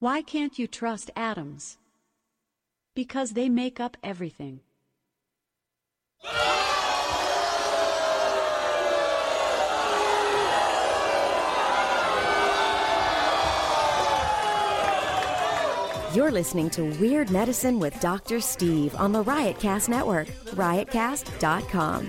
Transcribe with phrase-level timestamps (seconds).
[0.00, 1.76] Why can't you trust atoms?
[2.94, 4.60] Because they make up everything.
[16.14, 18.40] You're listening to Weird Medicine with Dr.
[18.40, 22.08] Steve on the Riotcast Network, riotcast.com.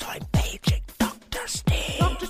[0.00, 1.46] so I'm paging Dr.
[1.46, 1.98] Steve.
[1.98, 2.26] Dr.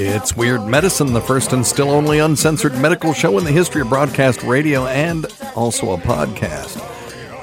[0.00, 3.88] It's Weird Medicine, the first and still only uncensored medical show in the history of
[3.88, 6.80] broadcast radio and also a podcast.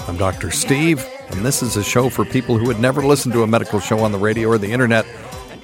[0.07, 0.51] I'm Dr.
[0.51, 3.79] Steve, and this is a show for people who had never listened to a medical
[3.79, 5.05] show on the radio or the internet.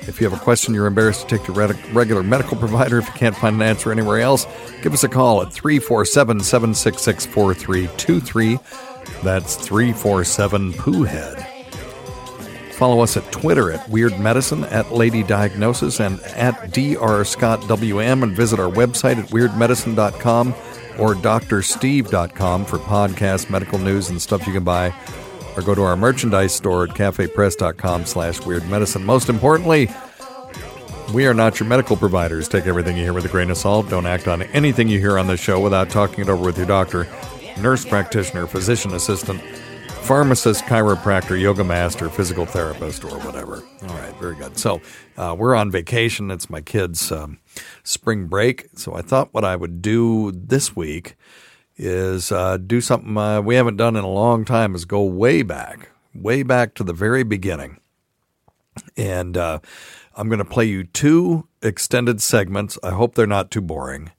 [0.08, 3.08] If you have a question you're embarrassed to take to your regular medical provider, if
[3.08, 4.47] you can't find an answer anywhere else,
[4.81, 8.59] give us a call at 347 766 4323.
[9.23, 11.50] That's 347 Poohead.
[12.81, 17.23] Follow us at Twitter at Weird Medicine, at Lady Diagnosis, and at Dr.
[17.23, 20.47] Scott WM, and visit our website at weirdmedicine.com
[20.97, 24.91] or drsteve.com for podcasts, medical news, and stuff you can buy.
[25.55, 29.05] Or go to our merchandise store at cafepress.com slash weird medicine.
[29.05, 29.87] Most importantly,
[31.13, 32.49] we are not your medical providers.
[32.49, 33.91] Take everything you hear with a grain of salt.
[33.91, 36.65] Don't act on anything you hear on this show without talking it over with your
[36.65, 37.07] doctor,
[37.59, 39.39] nurse practitioner, physician assistant,
[40.02, 43.63] pharmacist, chiropractor, yoga master, physical therapist, or whatever.
[43.88, 44.58] All right, very good.
[44.58, 44.81] So
[45.17, 46.31] uh, we're on vacation.
[46.31, 47.39] It's my kids' um,
[47.83, 48.67] spring break.
[48.76, 51.15] So I thought what I would do this week
[51.77, 54.76] is uh, do something uh, we haven't done in a long time.
[54.76, 57.80] Is go way back, way back to the very beginning,
[58.97, 59.59] and uh,
[60.15, 62.77] I'm going to play you two extended segments.
[62.83, 64.11] I hope they're not too boring.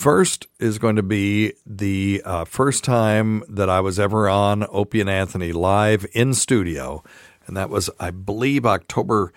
[0.00, 5.02] First is going to be the uh, first time that I was ever on Opie
[5.02, 7.04] and Anthony live in studio,
[7.46, 9.30] and that was, I believe, October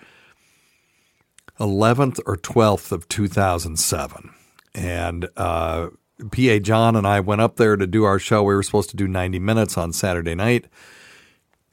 [1.60, 4.30] 11th or 12th of 2007.
[4.74, 5.88] And uh,
[6.32, 8.42] PA John and I went up there to do our show.
[8.42, 10.64] We were supposed to do 90 minutes on Saturday night.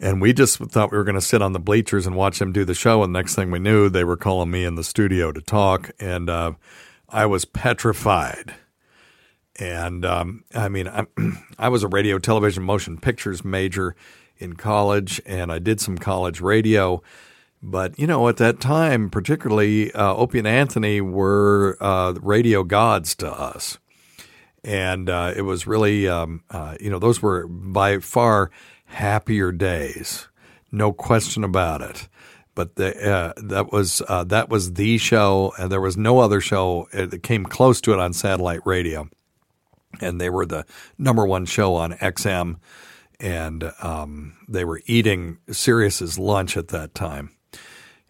[0.02, 2.52] And we just thought we were going to sit on the bleachers and watch them
[2.52, 3.03] do the show.
[3.03, 5.91] And next thing we knew, they were calling me in the studio to talk.
[5.97, 6.56] And uh,
[7.08, 8.56] I was petrified.
[9.60, 11.06] And um, I mean, I,
[11.60, 13.96] I was a radio, television, motion pictures major
[14.38, 17.02] in college, and I did some college radio.
[17.62, 23.14] But you know, at that time, particularly, uh, Opie and Anthony were uh, radio gods
[23.16, 23.78] to us,
[24.64, 28.50] and uh, it was really, um, uh, you know, those were by far
[28.86, 30.28] happier days,
[30.72, 32.08] no question about it.
[32.56, 36.42] But the, uh, that was uh, that was the show, and there was no other
[36.42, 39.08] show that came close to it on satellite radio
[40.00, 40.66] and they were the
[40.97, 42.57] number one show on XM,
[43.19, 47.31] and um, they were eating Sirius's lunch at that time,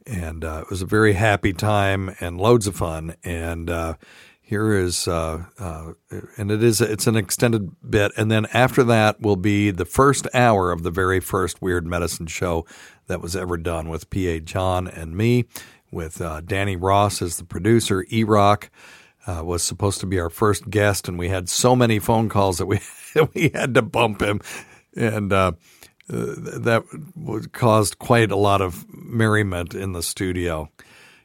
[0.05, 3.15] and uh, it was a very happy time and loads of fun.
[3.23, 3.95] And uh,
[4.41, 5.93] here is, uh, uh
[6.37, 10.27] and it is, it's an extended bit, and then after that will be the first
[10.33, 12.65] hour of the very first Weird Medicine show
[13.07, 15.45] that was ever done with PA John and me,
[15.91, 18.69] with uh, Danny Ross as the producer, E Rock
[19.31, 22.57] uh, was supposed to be our first guest, and we had so many phone calls
[22.57, 22.79] that we
[23.33, 24.41] we had to bump him,
[24.95, 25.53] and uh,
[26.07, 26.83] that
[27.53, 30.69] caused quite a lot of merriment in the studio.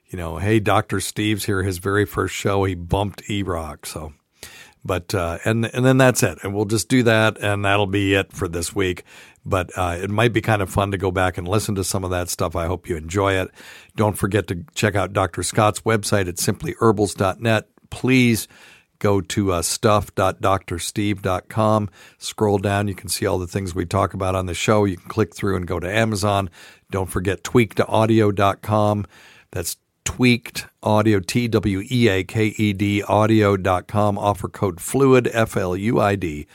[0.08, 1.62] You know, hey, Doctor Steve's here.
[1.62, 3.86] His very first show, he bumped E Rock.
[3.86, 4.12] So,
[4.84, 8.14] but uh, and and then that's it, and we'll just do that, and that'll be
[8.14, 9.02] it for this week.
[9.44, 12.02] But uh, it might be kind of fun to go back and listen to some
[12.02, 12.56] of that stuff.
[12.56, 13.48] I hope you enjoy it.
[13.94, 15.44] Don't forget to check out Dr.
[15.44, 18.48] Scott's website at simplyherbals.net please
[18.98, 21.90] go to uh, stuff.drsteve.com.
[22.18, 22.88] Scroll down.
[22.88, 24.84] You can see all the things we talk about on the show.
[24.84, 26.50] You can click through and go to Amazon.
[26.90, 29.06] Don't forget tweakedaudio.com.
[29.50, 34.18] That's tweaked audio, T W E A K E D audio.com.
[34.18, 36.46] Offer code FLUID, F L U I D,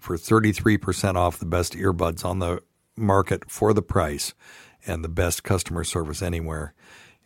[0.00, 2.60] for 33% off the best earbuds on the
[2.96, 4.34] market for the price
[4.86, 6.74] and the best customer service anywhere.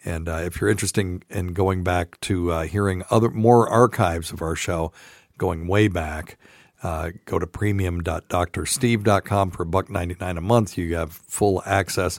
[0.05, 4.43] And uh, if you're interested in going back to uh, hearing other more archives of
[4.43, 4.93] our show,
[5.39, 6.37] going way back,
[6.83, 10.77] Uh, go to premium.drsteve.com for buck ninety nine a month.
[10.77, 12.19] You have full access,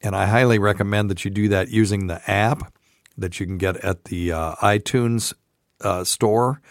[0.00, 2.72] and I highly recommend that you do that using the app
[3.18, 5.34] that you can get at the uh, iTunes
[5.82, 6.62] uh, store,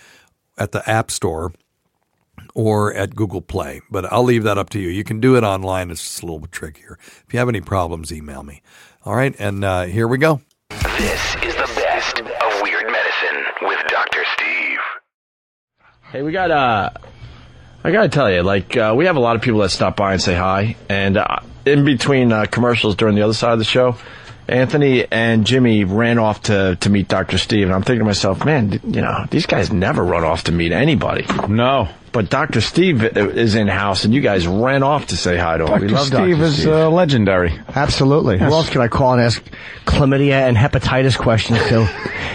[0.57, 1.54] at the App Store,
[2.56, 3.81] or at Google Play.
[3.92, 4.90] But I'll leave that up to you.
[4.90, 5.92] You can do it online.
[5.92, 6.98] It's just a little bit trickier.
[7.28, 8.62] If you have any problems, email me.
[9.10, 10.40] All right, and uh, here we go.
[10.70, 14.24] This is the best of Weird Medicine with Dr.
[14.36, 14.78] Steve.
[16.12, 16.92] Hey, we got uh
[17.84, 20.14] I gotta tell you, like uh, we have a lot of people that stop by
[20.14, 23.66] and say hi, and uh, in between uh, commercials during the other side of the
[23.66, 23.96] show,
[24.48, 27.40] Anthony and Jimmy ran off to to meet Dr.
[27.40, 30.52] Steve, and I'm thinking to myself, man, you know, these guys never run off to
[30.52, 31.26] meet anybody.
[31.48, 31.90] No.
[32.12, 32.62] But Dr.
[32.62, 35.88] Steve is in house, and you guys ran off to say hi to him.
[35.88, 36.06] Dr.
[36.06, 37.58] Steve is uh, legendary.
[37.68, 38.40] Absolutely.
[38.40, 39.44] Who else can I call and ask
[39.86, 41.88] chlamydia and hepatitis questions to?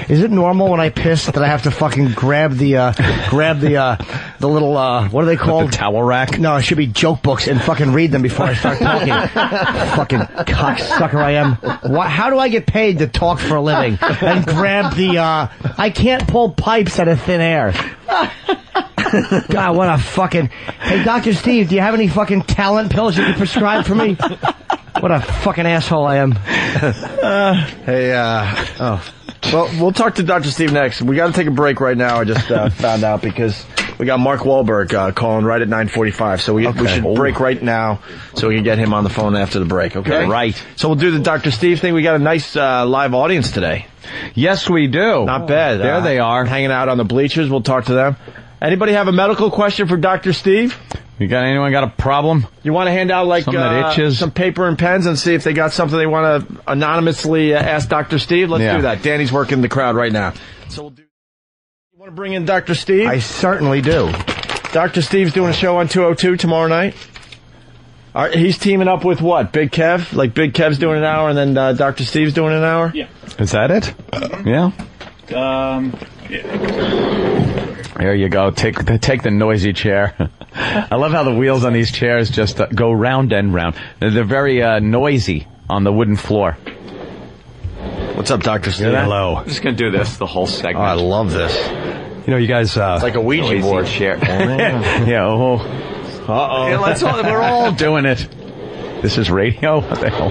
[0.08, 2.92] Is it normal when I piss that I have to fucking grab the uh,
[3.30, 3.96] grab the uh,
[4.38, 5.68] the little uh, what are they called?
[5.72, 6.38] The towel rack?
[6.38, 9.08] No, it should be joke books and fucking read them before I start talking.
[9.96, 11.54] fucking cocksucker I am.
[11.90, 15.18] Why, how do I get paid to talk for a living and grab the?
[15.18, 15.48] Uh,
[15.78, 17.72] I can't pull pipes out of thin air.
[19.48, 20.46] God, what a fucking.
[20.48, 21.32] Hey, Dr.
[21.34, 24.14] Steve, do you have any fucking talent pills you can prescribe for me?
[25.00, 26.32] What a fucking asshole I am.
[26.32, 29.10] Hey, uh, oh.
[29.52, 30.50] Well, we'll talk to Dr.
[30.50, 31.02] Steve next.
[31.02, 32.20] We got to take a break right now.
[32.20, 33.64] I just uh, found out because
[33.98, 36.40] we got Mark Wahlberg uh, calling right at 9:45.
[36.40, 38.00] So we, we should break right now
[38.34, 39.96] so we can get him on the phone after the break.
[39.96, 40.26] Okay.
[40.26, 40.60] Right.
[40.76, 41.50] So we'll do the Dr.
[41.50, 41.92] Steve thing.
[41.92, 43.86] We got a nice uh, live audience today.
[44.34, 45.24] Yes, we do.
[45.26, 45.78] Not bad.
[45.80, 46.44] There Uh, they are.
[46.46, 47.50] hanging out on the bleachers.
[47.50, 48.16] We'll talk to them.
[48.64, 50.32] Anybody have a medical question for Dr.
[50.32, 50.76] Steve?
[51.18, 52.46] You got anyone got a problem?
[52.62, 54.18] You want to hand out like Something that uh, itches?
[54.18, 57.60] some paper and pens and see if they got something they want to anonymously uh,
[57.62, 58.18] ask Dr.
[58.18, 58.48] Steve?
[58.50, 58.76] Let's Yeah.
[58.76, 59.02] do that.
[59.02, 60.32] Danny's working the crowd right now.
[60.70, 61.02] So we'll do.
[61.92, 62.74] You want to bring in Dr.
[62.74, 63.06] Steve?
[63.06, 64.10] I certainly do.
[64.72, 65.02] Dr.
[65.02, 66.96] Steve's doing a show on 202 tomorrow night.
[68.14, 69.52] All right, he's teaming up with what?
[69.52, 70.14] Big Kev?
[70.14, 72.04] Like Big Kev's doing an hour and then uh, Dr.
[72.04, 72.90] Steve's doing an hour?
[72.94, 73.08] Yeah.
[73.38, 73.94] Is that it?
[74.46, 74.72] Yeah.
[75.34, 75.92] Um,
[77.98, 78.50] There you go.
[78.50, 80.14] Take the, take the noisy chair.
[80.54, 83.76] I love how the wheels on these chairs just uh, go round and round.
[84.00, 86.52] They're, very uh, noisy on the wooden floor.
[88.14, 88.70] What's up, Dr.
[88.72, 88.86] Steve?
[88.92, 89.36] Hello.
[89.36, 90.78] I'm just gonna do this the whole Oh, segment.
[90.84, 91.54] I love this.
[92.26, 92.76] You know, you guys.
[92.76, 93.86] Uh, It's like a Ouija board.
[93.86, 94.18] chair.
[94.22, 95.24] yeah.
[95.26, 95.56] Oh.
[95.58, 96.68] Uh-oh.
[96.70, 98.26] Yeah, let's all, we're all doing it.
[99.02, 99.80] This is radio.
[99.80, 100.30] What the hell?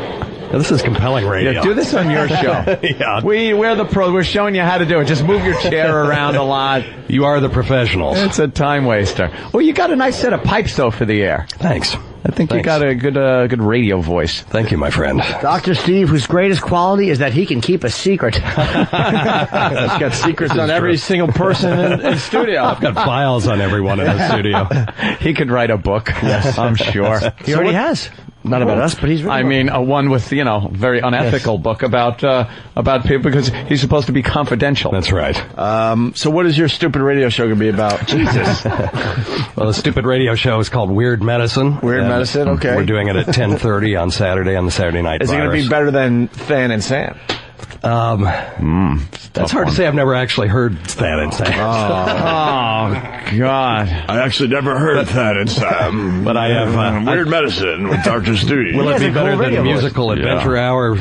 [0.58, 1.52] This is compelling radio.
[1.52, 2.80] Yeah, do this on your show.
[2.84, 3.24] Yeah.
[3.24, 4.12] We we're the pros.
[4.14, 5.06] We're showing you how to do it.
[5.06, 6.84] Just move your chair around a lot.
[7.10, 8.18] You are the professionals.
[8.20, 9.32] It's a time waster.
[9.54, 11.48] Well, you got a nice set of pipes though for the air.
[11.50, 11.96] Thanks.
[12.26, 14.42] I think you got a good uh, good radio voice.
[14.44, 15.20] Thank you, my friend.
[15.20, 15.76] Dr.
[15.76, 18.36] Steve, whose greatest quality is that he can keep a secret.
[18.36, 22.64] He's got secrets on every single person in, in studio.
[22.64, 24.70] I've got files on everyone in the studio.
[25.20, 26.08] He could write a book.
[26.24, 27.20] Yes, I'm sure.
[27.44, 28.10] He already has.
[28.44, 29.50] Not about us, but he's written I one.
[29.50, 33.80] mean, a one with you know very unethical book about uh, about people because he's
[33.82, 34.92] supposed to be confidential.
[34.92, 35.38] That's right.
[35.58, 38.08] Um, so what is your stupid radio show going to be about?
[38.08, 38.66] Jesus.
[39.56, 41.80] Well, the stupid radio show is called Weird Medicine.
[41.82, 42.76] Weird Medicine, okay.
[42.76, 45.54] We're doing it at 10:30 on Saturday on the Saturday Night Is it going to
[45.56, 47.18] be better than Fan and Sam?
[47.84, 48.98] Um, Hmm,
[49.34, 49.86] that's hard to say.
[49.86, 51.46] I've never actually heard that and say.
[51.48, 51.48] Oh
[53.38, 53.88] God!
[53.90, 56.24] I actually never heard of that in Sam.
[56.24, 58.38] But I have, uh, Weird Medicine with Dr.
[58.38, 58.76] Steve.
[58.76, 59.82] Will it be a cool better radio than voice.
[59.82, 60.98] musical adventure hour?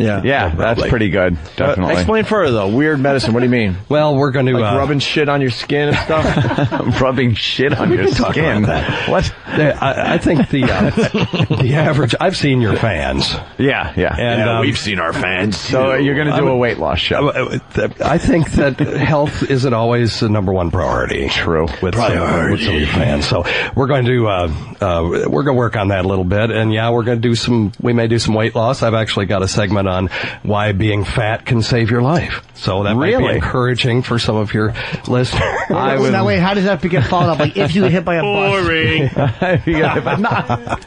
[0.00, 0.22] Yeah.
[0.24, 0.88] Yeah, that's probably.
[0.90, 1.36] pretty good.
[1.56, 1.94] Definitely.
[1.94, 2.68] Uh, explain further though.
[2.68, 3.34] Weird medicine.
[3.34, 3.76] What do you mean?
[3.90, 7.00] Well, we're going to Like uh, rubbing shit on your skin and stuff?
[7.00, 8.64] rubbing shit on your talk skin.
[8.64, 9.08] about that.
[9.10, 9.34] What?
[9.46, 10.90] I, I think the uh,
[11.62, 12.14] the average.
[12.20, 14.14] I've seen your fans, Yeah, yeah.
[14.16, 15.56] and yeah, um, we've seen our fans.
[15.58, 16.04] so too.
[16.04, 17.28] you're going to do I'm- a weight loss show.
[17.30, 17.58] Uh,
[18.04, 21.28] I think that health isn't always the number one priority.
[21.28, 21.66] True.
[21.82, 23.26] With some, with some of your fans.
[23.26, 24.48] So we're going to uh,
[24.80, 27.28] uh, we're going to work on that a little bit, and yeah, we're going to
[27.28, 27.72] do some.
[27.80, 28.82] We may do some weight loss.
[28.84, 30.06] I've actually got a segment on
[30.42, 32.42] why being fat can save your life.
[32.54, 34.72] So that might be encouraging for some of your
[35.08, 35.42] listeners.
[35.68, 37.38] I Well, would- now, wait, how does that get followed up?
[37.40, 38.64] Like, if you get hit by a bus.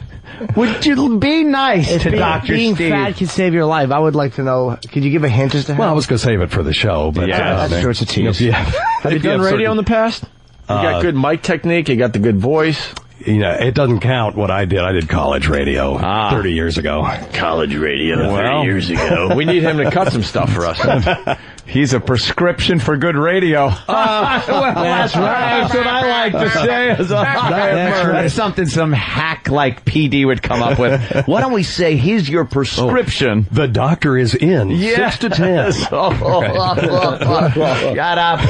[0.56, 2.52] Would you be nice If to being, Dr.
[2.54, 2.90] being Steve?
[2.90, 4.76] fat can save your life, I would like to know.
[4.90, 5.80] Could you give a hint as to how?
[5.80, 7.90] Well, I was going to save it for the show, but Yeah, uh, that's true.
[7.92, 8.26] It's a tease.
[8.26, 10.24] if you have, Have you done radio certain- in the past?
[10.68, 11.88] You got good mic technique.
[11.88, 12.92] You got the good voice.
[13.20, 14.80] You know, it doesn't count what I did.
[14.80, 16.30] I did college radio Ah.
[16.30, 17.06] 30 years ago.
[17.32, 18.62] college radio Well.
[18.62, 19.30] 30 years ago.
[19.36, 21.38] We need him to cut some stuff for us.
[21.66, 23.66] He's a prescription for good radio.
[23.88, 24.48] well, that's
[25.16, 25.60] right.
[25.62, 26.90] That's what I like to say.
[26.90, 28.30] As a That's right.
[28.30, 31.26] Something some hack like PD would come up with.
[31.26, 33.46] Why don't we say he's your prescription?
[33.50, 34.68] The doctor is in.
[34.70, 35.18] Yes.
[35.18, 35.72] 6 to 10.
[37.94, 38.40] Shut up.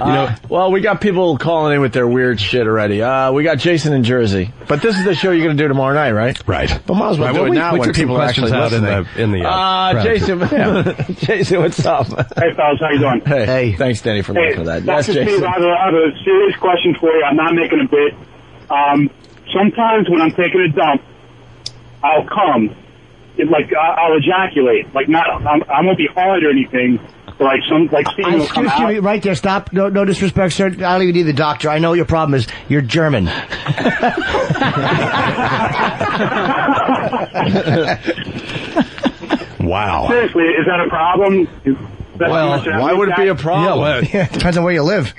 [0.00, 3.02] You know, well, we got people calling in with their weird shit already.
[3.02, 5.68] Uh, we got Jason in Jersey, but this is the show you're going to do
[5.68, 6.40] tomorrow night, right?
[6.48, 6.80] Right.
[6.86, 8.50] But might as well Right, do well, it we- now we when people are actually
[8.50, 10.04] questions out in the- in the, uh, uh, crowd.
[10.04, 12.06] Jason, Jason, what's up?
[12.08, 13.20] Hey, fellas, how you doing?
[13.26, 13.72] Hey, Hey.
[13.76, 14.84] thanks, Danny, for Hey, looking for that.
[14.84, 15.12] Yes, Dr.
[15.12, 15.44] Steve, Jason.
[15.44, 17.22] I have, a, I have a serious question for you.
[17.24, 18.14] I'm not making a bit.
[18.70, 19.10] Um,
[19.52, 21.02] sometimes when I'm taking a dump,
[22.02, 22.74] I'll come.
[23.36, 24.92] It, like I- I'll ejaculate.
[24.94, 26.98] Like not, I'm, I won't be hard or anything.
[27.40, 28.88] But like some, like steam uh, will come Excuse out.
[28.90, 29.34] me, right there.
[29.34, 29.72] Stop.
[29.72, 30.66] No, no disrespect, sir.
[30.66, 31.70] I don't even need the doctor.
[31.70, 32.46] I know what your problem is.
[32.68, 33.24] You're German.
[39.60, 40.08] wow.
[40.08, 41.48] Seriously, is that a problem?
[41.64, 41.76] Is
[42.18, 43.30] that Well, should I Why make would it be that?
[43.30, 43.64] a problem?
[43.64, 45.14] Yeah, well, yeah, it depends on where you live.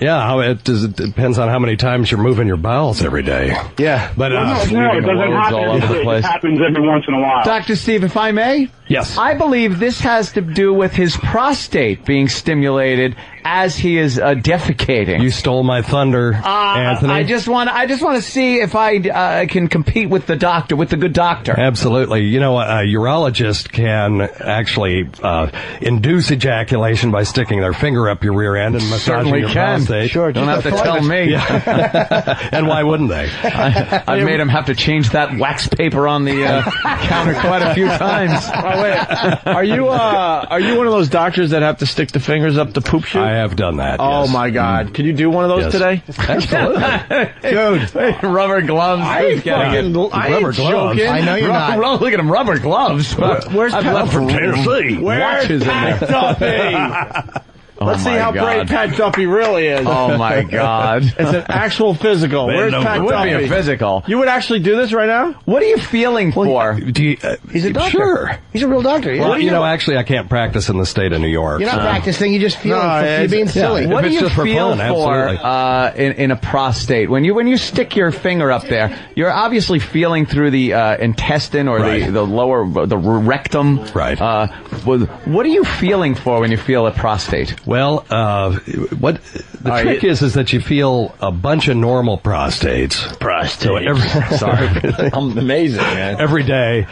[0.00, 0.20] Yeah.
[0.20, 3.48] How it, does, it depends on how many times you're moving your bowels every day.
[3.78, 4.12] Yeah.
[4.16, 5.54] But No, uh, no, it doesn't happen.
[5.54, 6.24] all over the place.
[6.24, 7.44] It happens every once in a while.
[7.44, 7.76] Dr.
[7.76, 8.68] Steve, if I may?
[8.88, 9.16] Yes.
[9.16, 13.14] I believe this has to do with his prostate being stimulated
[13.44, 15.22] as he is uh, defecating.
[15.22, 17.12] you stole my thunder, Uh, Anthony.
[17.12, 20.36] I just want I just want to see if I uh, can compete with the
[20.36, 21.58] doctor, with the good doctor.
[21.58, 22.24] Absolutely.
[22.24, 28.34] You know, a urologist can actually uh, induce ejaculation by sticking their finger up your
[28.34, 29.78] rear end and massaging Certainly your can.
[29.84, 30.10] prostate.
[30.10, 31.34] Sure, don't have to tell me.
[32.52, 33.28] and why wouldn't they?
[33.42, 36.62] I, I've made him have to change that wax paper on the uh,
[37.06, 38.44] counter quite a few times.
[38.54, 39.46] Oh, wait.
[39.46, 42.56] Are you uh, are you one of those doctors that have to stick the fingers
[42.58, 43.22] up the poop chute?
[43.30, 44.00] I have done that.
[44.00, 44.32] Oh yes.
[44.32, 44.88] my God!
[44.88, 44.94] Mm.
[44.94, 45.72] Can you do one of those Yes.
[45.72, 46.02] today?
[46.32, 47.32] Absolutely.
[47.50, 49.02] Dude, rubber gloves.
[49.02, 49.52] I ain't fucking?
[49.52, 50.98] I ain't Rubber gloves.
[50.98, 51.08] joking.
[51.08, 51.78] I know you're not.
[51.78, 53.12] Rubber- Look at him, rubber gloves.
[53.14, 54.98] Where's I've left from Tennessee.
[54.98, 57.42] Where's watches in there.
[57.80, 58.44] Pat Let's see how God.
[58.44, 59.86] great Pat Duffy really is.
[59.86, 61.02] Oh my God!
[61.04, 62.46] It's an actual physical.
[62.46, 62.84] Where's over.
[62.84, 64.04] Pat It would be a physical.
[64.06, 65.32] You would actually do this right now?
[65.46, 66.78] What are you feeling for?
[66.78, 67.90] Do you, uh, He's a doctor.
[67.90, 68.38] Sure.
[68.52, 69.16] He's a real doctor.
[69.16, 71.60] Well, you know, actually, I can't practice in the state of New York.
[71.60, 72.34] You're not so- practicing.
[72.34, 73.02] You just feel No, it.
[73.02, 73.52] You're it's- being yeah.
[73.52, 73.84] silly.
[73.84, 77.08] If What do it's you just for feel fun, for uh, in, in a prostate
[77.08, 78.94] when you when you stick your finger up there?
[79.14, 82.12] You're obviously feeling through the uh, intestine or the, Right.
[82.12, 83.82] the lower the rectum.
[83.94, 84.20] Right.
[84.20, 84.48] Uh,
[84.84, 87.54] what what are you feeling for when you feel a prostate?
[87.70, 88.58] Well, uh,
[88.98, 89.20] what
[89.62, 93.16] the Are trick you- is is that you feel a bunch of normal prostates.
[93.20, 93.62] Prostate.
[93.62, 94.66] So every, Sorry.
[95.12, 96.20] I'm amazing, man.
[96.20, 96.88] every day,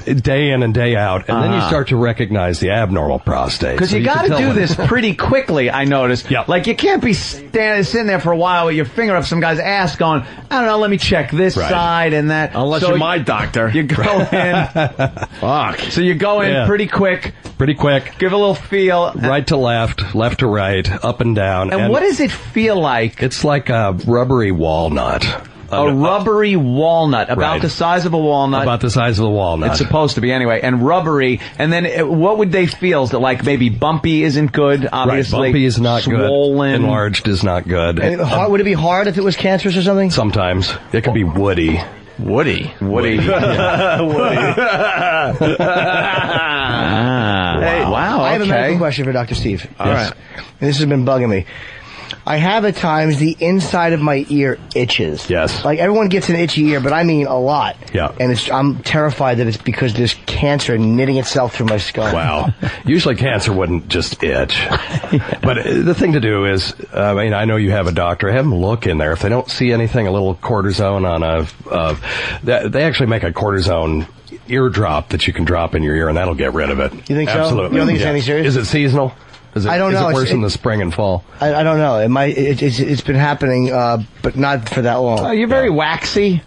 [0.00, 1.68] day in and day out, and then you Uh-huh.
[1.68, 3.76] start to recognize the abnormal prostate.
[3.76, 5.70] Because So you, can got to tell do when- this pretty quickly.
[5.70, 6.30] I noticed.
[6.30, 6.44] Yeah.
[6.46, 9.40] Like you can't be standing sitting there for a while with your finger up some
[9.40, 11.70] guy's ass, going, I don't know, let me check this Right.
[11.70, 12.52] side and that.
[12.54, 13.68] Unless So you're my doctor.
[13.72, 14.66] You go in.
[15.40, 15.80] Fuck.
[15.90, 16.66] So you go in Yeah.
[16.66, 19.12] pretty quick, pretty quick, give a little feel.
[19.14, 21.72] right to left, left to right, up and down.
[21.72, 23.22] And, what does it feel like?
[23.22, 25.26] It's like a rubbery walnut.
[25.72, 27.62] A rubbery walnut, about Right.
[27.62, 28.62] the size of a walnut.
[28.62, 29.70] About the size of a walnut.
[29.70, 31.40] it's supposed to be anyway, and rubbery.
[31.58, 33.02] And then it, what would they feel?
[33.04, 34.80] Is that like maybe bumpy isn't good?
[34.82, 34.88] right.
[34.92, 36.72] Obviously, Bumpy is not swollen.
[36.72, 36.84] good.
[36.84, 37.98] Enlarged is not good.
[38.00, 40.10] And hard, would it be hard if it was cancerous or something?
[40.10, 41.80] Sometimes it could be woody.
[42.18, 42.72] Woody.
[42.80, 43.18] Woody.
[46.82, 48.20] Ah, Hey, wow.
[48.22, 49.34] I have a medical question for Dr.
[49.34, 49.66] Steve.
[49.78, 50.12] All right.
[50.36, 51.46] And this has been bugging me.
[52.26, 55.28] I have at times the inside of my ear itches.
[55.30, 55.64] Yes.
[55.64, 57.76] Like everyone gets an itchy ear, but I mean a lot.
[57.94, 58.12] Yeah.
[58.20, 62.12] And it's, I'm terrified that it's because there's cancer knitting itself through my skull.
[62.12, 62.48] Wow.
[62.84, 64.60] Usually cancer wouldn't just itch.
[65.42, 67.92] But uh, the thing to do is, uh, I mean, I know you have a
[67.92, 68.30] doctor.
[68.30, 69.12] Have them look in there.
[69.12, 71.96] If they don't see anything, a little cortisone on a, uh,
[72.44, 74.06] they, they actually make a cortisone
[74.46, 76.92] eardrop that you can drop in your ear and that'll get rid of it.
[76.92, 77.38] You think so?
[77.40, 77.72] Absolutely.
[77.72, 78.10] You don't think it's Yeah.
[78.10, 78.46] anything serious?
[78.48, 79.12] Is it seasonal?
[79.54, 80.06] Is it, I don't is know.
[80.06, 81.24] it It's- worse in it- the spring and fall?
[81.40, 81.98] I, I don't know.
[81.98, 82.36] It might.
[82.38, 85.20] It, it's, it's been happening, uh, but not for that long.
[85.20, 86.42] Oh, you're very waxy.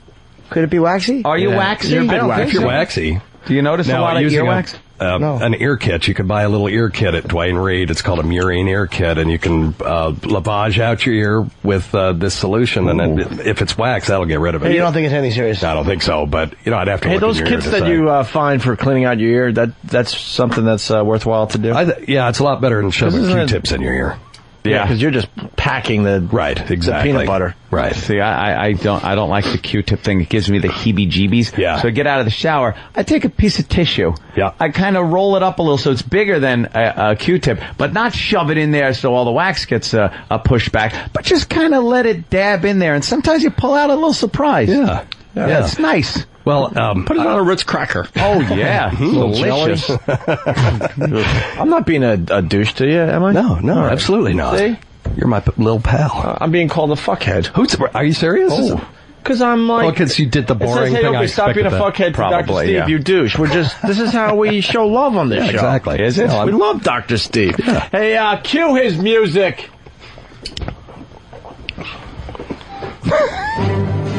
[0.49, 1.23] Could it be waxy?
[1.25, 1.57] Are you Yeah.
[1.57, 1.89] waxy?
[1.89, 2.41] You're a bit I don't waxy.
[2.43, 3.21] think If you're waxy.
[3.45, 4.75] Do you notice a Now, lot of using a- earwax?
[5.03, 5.35] Uh, No.
[5.37, 6.07] an ear kit.
[6.07, 7.89] You can buy a little ear kit at Duane Reade.
[7.91, 11.93] It's called a murine ear kit, and you can uh, lavage out your ear with
[11.93, 12.87] uh, this solution.
[12.89, 14.71] And then if it's wax, that'll get rid of it.
[14.71, 15.63] You don't think it's anything serious?
[15.63, 17.07] I don't think so, but you know, I'd have to.
[17.09, 17.93] Hey, look those in your kits ear to that say.
[17.93, 21.57] you uh, find for cleaning out your ear, that that's something that's uh, worthwhile to
[21.57, 21.73] do.
[21.73, 24.17] I th- yeah, it's a lot better than shoving Isn't Q-tips in your ear.
[24.63, 27.11] Yeah, because you're just packing the Right, exactly.
[27.11, 27.55] peanut butter.
[27.71, 27.95] Right.
[27.95, 30.21] See, I, I- I don't, I don't like the Q-tip thing.
[30.21, 31.57] It gives me the heebie-jeebies.
[31.57, 31.81] Yeah.
[31.81, 34.13] So I get out of the shower, I take a piece of tissue.
[34.35, 34.53] Yeah.
[34.59, 37.59] I kind of roll it up a little so it's bigger than a, a Q-tip,
[37.77, 41.11] but not shove it in there so all the wax gets uh, uh, pushed back.
[41.13, 43.95] But just kind of let it dab in there, and sometimes you pull out a
[43.95, 44.69] little surprise.
[44.69, 45.05] Yeah.
[45.35, 45.59] Yeah, yeah.
[45.61, 46.25] That's nice.
[46.45, 48.07] Well, um, put it on a uh, Ritz cracker.
[48.15, 49.11] Oh yeah, hmm.
[49.11, 49.89] delicious.
[51.59, 53.31] I'm not being a, a, douche to you, am I?
[53.31, 53.91] No, no, right.
[53.91, 54.57] absolutely not.
[54.57, 54.77] See?
[55.17, 56.11] You're my p- little pal.
[56.13, 57.47] Uh, I'm being called a fuckhead.
[57.47, 57.75] Who's?
[57.75, 58.51] Are you serious?
[58.53, 58.89] Oh.
[59.23, 61.15] Because I'm like, because well, you did the boring says, hey, thing.
[61.15, 62.87] I stop being a fuckhead, Doctor Steve, yeah.
[62.87, 63.37] you douche.
[63.37, 65.57] We're just this is how we show love on this yeah, show.
[65.57, 66.27] Exactly, is it?
[66.27, 67.55] No, we love Doctor Steve.
[67.57, 67.87] Yeah.
[67.89, 69.69] Hey, uh, cue his music.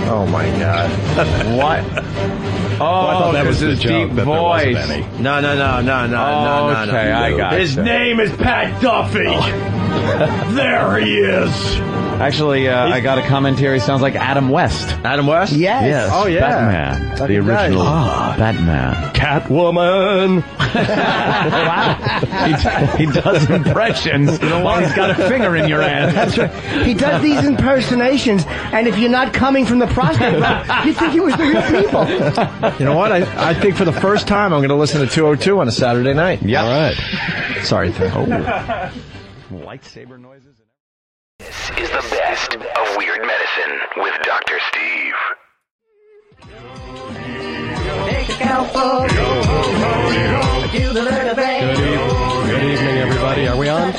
[0.06, 0.90] Oh my god.
[1.56, 1.84] what?
[2.80, 4.76] Oh, I thought that was his the joke, deep that voice.
[4.90, 5.02] any.
[5.22, 6.90] No, no, no, no, no, no, no, no.
[6.90, 7.82] Okay, I got His you.
[7.84, 9.24] name is Pat Duffy.
[10.54, 11.50] there he is.
[12.20, 13.74] Actually, uh, I got a comment here.
[13.74, 14.88] He sounds like Adam West.
[15.04, 15.52] Adam West?
[15.52, 16.10] Yes.
[16.12, 16.40] Oh yeah.
[16.40, 17.10] Batman.
[17.10, 17.64] the Fucking guy.
[17.64, 18.34] original Ah.
[18.38, 19.14] Batman.
[19.14, 20.42] Catwoman.
[22.98, 26.14] he, he does impressions while he's got a finger in your ass.
[26.14, 26.86] That's right.
[26.86, 31.12] He does these impersonations, and if you're not coming from the prostate, route, you think
[31.12, 32.04] he was the real people.
[32.78, 33.12] You know what?
[33.12, 35.72] I, I think for the first time I'm going to listen to 202 on a
[35.72, 36.42] Saturday night.
[36.42, 36.64] Yeah.
[36.64, 37.64] All right.
[37.64, 37.92] Sorry.
[37.92, 38.26] Th- oh.
[39.50, 40.60] Lightsaber noises.
[41.38, 42.62] This is the best of
[42.96, 44.58] Weird Medicine with Dr.
[44.68, 45.14] Steve.
[52.46, 53.48] Good evening, everybody.
[53.48, 53.92] Are we on?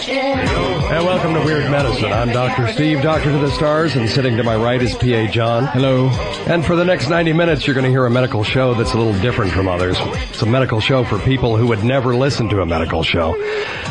[0.88, 2.14] And welcome to Weird Medicine.
[2.14, 2.72] I'm Dr.
[2.72, 5.66] Steve, Doctor to the Stars, and sitting to my right is PA John.
[5.66, 6.10] Hello.
[6.48, 8.98] And for the next 90 minutes, you're going to hear a medical show that's a
[8.98, 9.98] little different from others.
[10.00, 13.36] It's a medical show for people who would never listen to a medical show.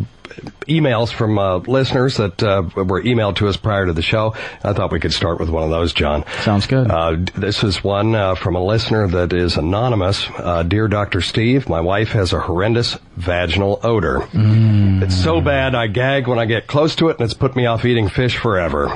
[0.66, 4.34] emails from uh, listeners that uh, were emailed to us prior to the show.
[4.62, 6.24] I thought we could start with one of those, John.
[6.42, 6.90] Sounds good.
[6.90, 10.26] Uh, this is one uh, from a listener that is anonymous.
[10.36, 11.20] Uh, Dear Dr.
[11.20, 14.26] Steve, my wife has a horrendous vaginal odor.
[14.32, 17.66] It's so bad I gag when I get close to it, and it's put me
[17.66, 18.88] off eating fish forever.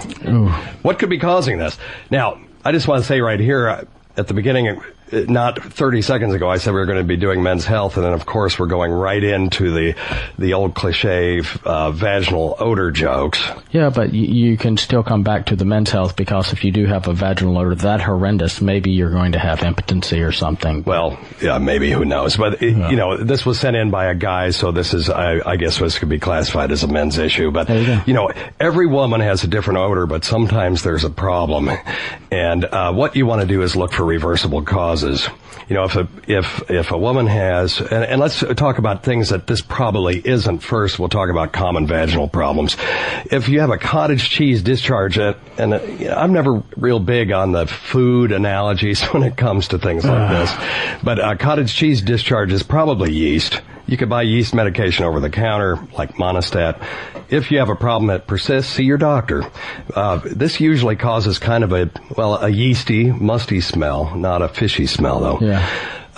[0.82, 1.78] What could be causing this?
[2.10, 3.84] Now, I just want to say right here uh,
[4.16, 4.80] at the beginning,
[5.12, 8.04] not 30 seconds ago, I said we were going to be doing men's health, and
[8.04, 9.94] then of course we're going right into the
[10.38, 13.42] the old cliche uh, vaginal odor jokes.
[13.70, 16.86] Yeah, but you can still come back to the men's health because if you do
[16.86, 20.82] have a vaginal odor that horrendous, maybe you're going to have impotency or something.
[20.84, 22.36] Well, yeah, maybe who knows?
[22.36, 25.40] But it, you know, this was sent in by a guy, so this is, I,
[25.44, 27.50] I guess, this could be classified as a men's issue.
[27.50, 31.70] But you you know, every woman has a different odor, but sometimes there's a problem,
[32.30, 34.97] and uh, what you want to do is look for reversible causes.
[35.04, 39.28] You know, if a if if a woman has, and, and let's talk about things
[39.28, 40.60] that this probably isn't.
[40.60, 42.76] First, we'll talk about common vaginal problems.
[43.30, 48.32] If you have a cottage cheese discharge, and I'm never real big on the food
[48.32, 50.38] analogies when it comes to things like ah.
[50.38, 53.60] this, but a cottage cheese discharge is probably yeast.
[53.88, 56.84] You could buy yeast medication over the counter, like Monistat.
[57.30, 59.50] If you have a problem that persists, see your doctor.
[59.94, 64.86] Uh, this usually causes kind of a, well, a yeasty, musty smell, not a fishy
[64.86, 65.38] smell though.
[65.40, 65.66] Yeah.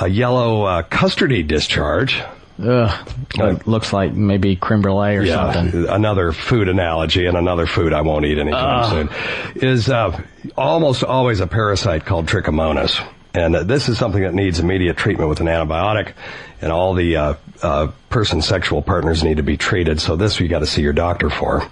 [0.01, 2.21] A yellow uh, custardy discharge.
[2.63, 5.89] Ugh, it looks like maybe creme brulee or something.
[5.89, 9.09] Another food analogy and another food I won't eat anytime Ugh.
[9.55, 10.21] soon is uh,
[10.59, 13.01] almost always a parasite called trichomonas.
[13.33, 16.13] And uh, this is something that needs immediate treatment with an antibiotic,
[16.61, 17.17] and all the
[17.63, 20.01] uh, person's sexual partners need to be treated.
[20.01, 21.69] So this you got to see your doctor for.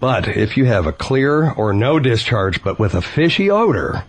[0.00, 4.04] But if you have a clear or no discharge, but with a fishy odor,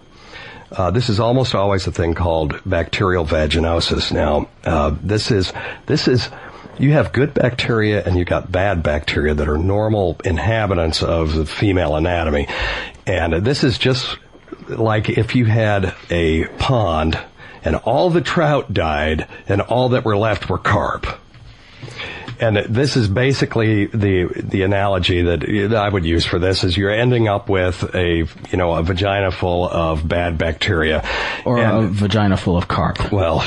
[0.72, 4.12] uh, this is almost always a thing called bacterial vaginosis.
[4.12, 5.54] Now, uh, this is
[5.86, 6.30] this is
[6.78, 11.46] you have good bacteria and you got bad bacteria that are normal inhabitants of the
[11.46, 12.48] female anatomy,
[13.06, 14.18] and this is just
[14.68, 17.18] like if you had a pond
[17.68, 21.06] and all the trout died and all that were left were carp.
[22.40, 26.92] And this is basically the the analogy that I would use for this is you're
[26.92, 28.18] ending up with a
[28.52, 31.04] you know a vagina full of bad bacteria
[31.46, 33.12] Or And- a vagina full of carp.
[33.12, 33.44] well,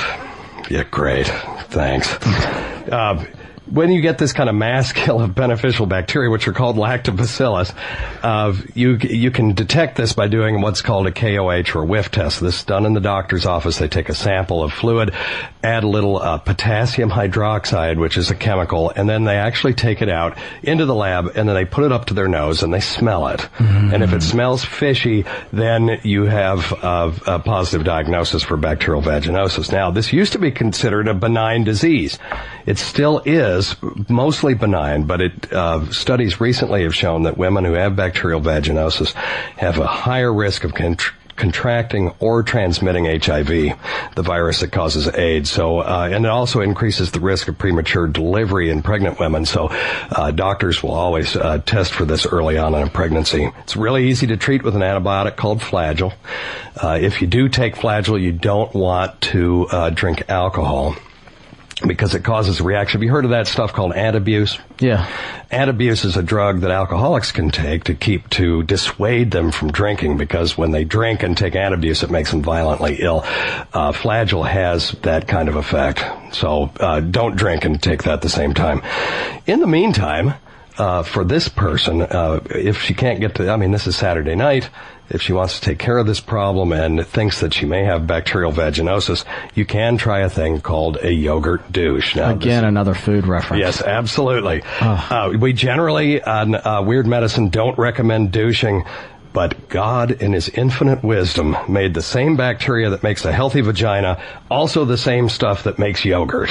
[0.69, 1.29] yeah, great.
[1.71, 2.13] Thanks.
[2.15, 3.25] Uh,
[3.71, 7.75] when you get this kind of mass kill of beneficial bacteria, which are called lactobacillus,
[8.23, 12.41] uh, you you can detect this by doing what's called a KOH or whiff test.
[12.41, 13.79] This is done in the doctor's office.
[13.79, 15.15] They take a sample of fluid,
[15.63, 20.03] add a little uh, potassium hydroxide, which is a chemical, and then they actually take
[20.03, 22.73] it out into the lab, and then they put it up to their nose and
[22.73, 23.49] they smell it.
[23.93, 29.73] And if it smells fishy, then you have uh, a positive diagnosis for bacterial vaginosis.
[29.73, 32.19] Now, this used to be considered a benign disease.
[32.67, 33.60] It still is
[34.09, 39.13] mostly benign, but it uh, studies recently have shown that women who have bacterial vaginosis
[39.57, 43.49] have a higher risk of contr contracting or transmitting HIV,
[44.15, 45.51] the virus that causes AIDS.
[45.51, 49.47] So, uh, and it also increases the risk of premature delivery in pregnant women.
[49.47, 53.51] So, uh, doctors will always uh, test for this early on in a pregnancy.
[53.61, 56.13] It's really easy to treat with an antibiotic called Flagyl.
[56.77, 60.95] Uh, if you do take Flagyl, you don't want to uh, drink alcohol
[61.87, 63.01] because it causes a reaction.
[63.01, 64.61] Have you heard of that stuff called antabuse?
[64.79, 65.07] Yeah.
[65.51, 70.17] Antabuse is a drug that alcoholics can take to keep to dissuade them from drinking
[70.17, 73.21] because when they drink and take antabuse, it makes them violently ill.
[73.73, 76.05] Uh, Flagyl has that kind of effect.
[76.35, 78.83] So uh, don't drink and take that at the same time.
[79.47, 80.35] In the meantime,
[80.79, 84.35] uh, for this person, uh, if she can't get to, I mean, this is Saturday
[84.35, 84.71] night.
[85.11, 88.07] If she wants to take care of this problem and thinks that she may have
[88.07, 92.15] bacterial vaginosis, you can try a thing called a yogurt douche.
[92.15, 93.61] Now, this- Again, another food reference.
[93.61, 94.63] Yes, absolutely.
[94.81, 98.85] Uh, we generally on uh, Weird Medicine don't recommend douching,
[99.33, 104.23] but God, in His infinite wisdom, made the same bacteria that makes a healthy vagina
[104.51, 106.51] also the same stuff that makes yogurt.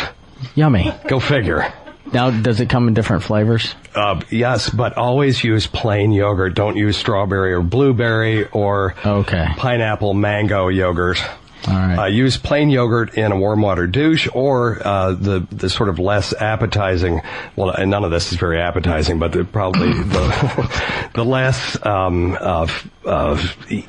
[0.55, 0.93] Yummy.
[1.07, 1.71] Go figure.
[2.13, 3.75] Now, does it come in different flavors?
[3.93, 6.55] Uh, yes, but always use plain yogurt.
[6.55, 9.47] Don't use strawberry or blueberry or okay.
[9.57, 11.21] pineapple mango yogurt.
[11.69, 11.99] Right.
[11.99, 15.99] Uh, use plain yogurt in a warm water douche or uh, the the sort of
[15.99, 17.21] less appetizing.
[17.55, 22.37] Well, and none of this is very appetizing, but the, probably the the less um,
[22.39, 23.47] uh,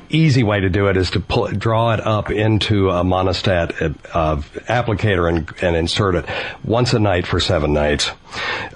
[0.09, 4.35] easy way to do it is to pull, draw it up into a monistat uh,
[4.67, 6.25] applicator and, and insert it
[6.63, 8.11] once a night for seven nights.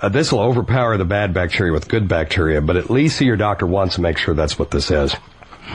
[0.01, 3.37] Uh, this will overpower the bad bacteria with good bacteria, but at least see your
[3.37, 5.15] doctor once and make sure that's what this is.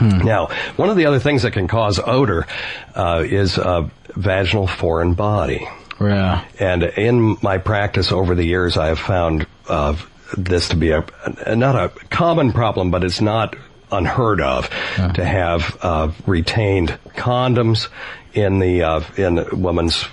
[0.00, 2.46] Now, one of the other things that can cause odor
[2.94, 5.66] uh, is uh, vaginal foreign body.
[6.00, 6.44] Yeah.
[6.58, 9.96] And in my practice over the years, I have found uh,
[10.36, 11.04] this to be a,
[11.44, 13.56] a not a common problem, but it's not
[13.92, 14.70] unheard of
[15.14, 17.88] to have uh, retained condoms
[18.32, 20.06] in the uh, in woman's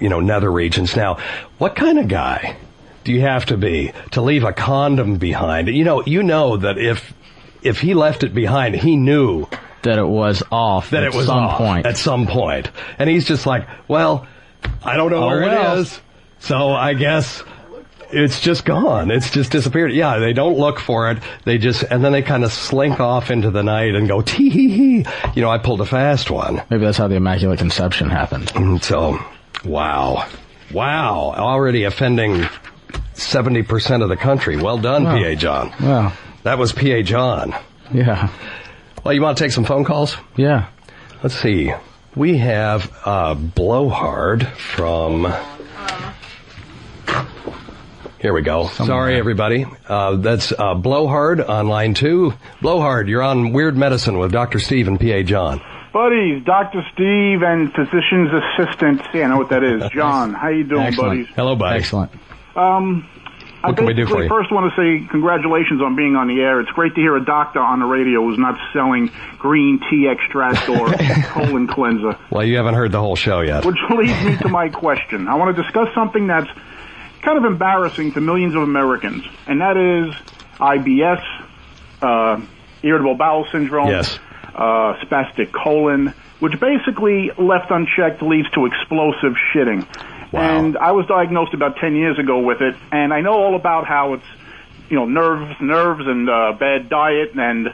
[0.00, 0.96] you know nether regions.
[0.96, 1.18] Now,
[1.58, 2.56] what kind of guy
[3.04, 5.68] do you have to be to leave a condom behind?
[5.68, 7.14] You know, you know that if
[7.64, 9.46] if he left it behind, he knew
[9.82, 11.86] that it was off that at it was some off point.
[11.86, 14.26] at some point, and he's just like, well,
[14.82, 15.76] I don't know Oh, where well.
[15.76, 16.00] it is,
[16.38, 17.42] so I guess
[18.10, 19.10] it's just gone.
[19.10, 19.92] It's just disappeared.
[19.92, 21.18] Yeah, they don't look for it.
[21.44, 24.48] They just and then they kind of slink off into the night and go tee
[24.50, 25.06] hee hee.
[25.34, 26.62] You know, I pulled a fast one.
[26.70, 28.46] Maybe that's how the Immaculate Conception happened.
[28.48, 29.18] Mm, so,
[29.68, 30.26] wow,
[30.72, 32.46] wow, already offending
[33.14, 34.56] seventy percent of the country.
[34.56, 35.18] Well done, Wow.
[35.18, 35.72] PA John.
[35.80, 36.12] Wow.
[36.44, 37.54] That was PA John.
[37.92, 38.28] Yeah.
[39.02, 40.16] Well, you want to take some phone calls?
[40.36, 40.68] Yeah.
[41.22, 41.72] Let's see.
[42.14, 45.26] We have uh, Blowhard from.
[48.20, 48.68] Here we go.
[48.68, 49.66] Sorry, everybody.
[49.86, 52.34] Uh, that's uh, Blowhard on line two.
[52.62, 54.58] Blowhard, you're on Weird Medicine with Dr.
[54.58, 55.60] Steve and PA John.
[55.92, 56.82] Buddies, Dr.
[56.92, 59.02] Steve and physician's assistant.
[59.14, 59.90] Yeah, I know what that is.
[59.94, 61.28] John, how you doing, buddies?
[61.36, 61.78] Hello, buddy.
[61.78, 62.12] Excellent.
[62.56, 63.08] Um,
[63.64, 64.28] I What can we do for you?
[64.28, 66.60] first want to say congratulations on being on the air.
[66.60, 70.68] It's great to hear a doctor on the radio who's not selling green tea extract
[70.68, 70.92] or
[71.32, 72.18] colon cleanser.
[72.30, 73.64] Well, you haven't heard the whole show yet.
[73.64, 75.28] Which leads me to my question.
[75.28, 76.50] I want to discuss something that's
[77.22, 80.14] kind of embarrassing to millions of Americans, and that is
[80.60, 81.22] IBS,
[82.02, 82.40] uh,
[82.82, 84.18] irritable bowel syndrome, Yes.
[84.54, 89.86] uh, spastic colon, which basically, left unchecked, leads to explosive shitting.
[90.42, 93.86] And I was diagnosed about 10 years ago with it, and I know all about
[93.86, 94.24] how it's,
[94.88, 97.68] you know, nerves, nerves, and uh, bad diet, and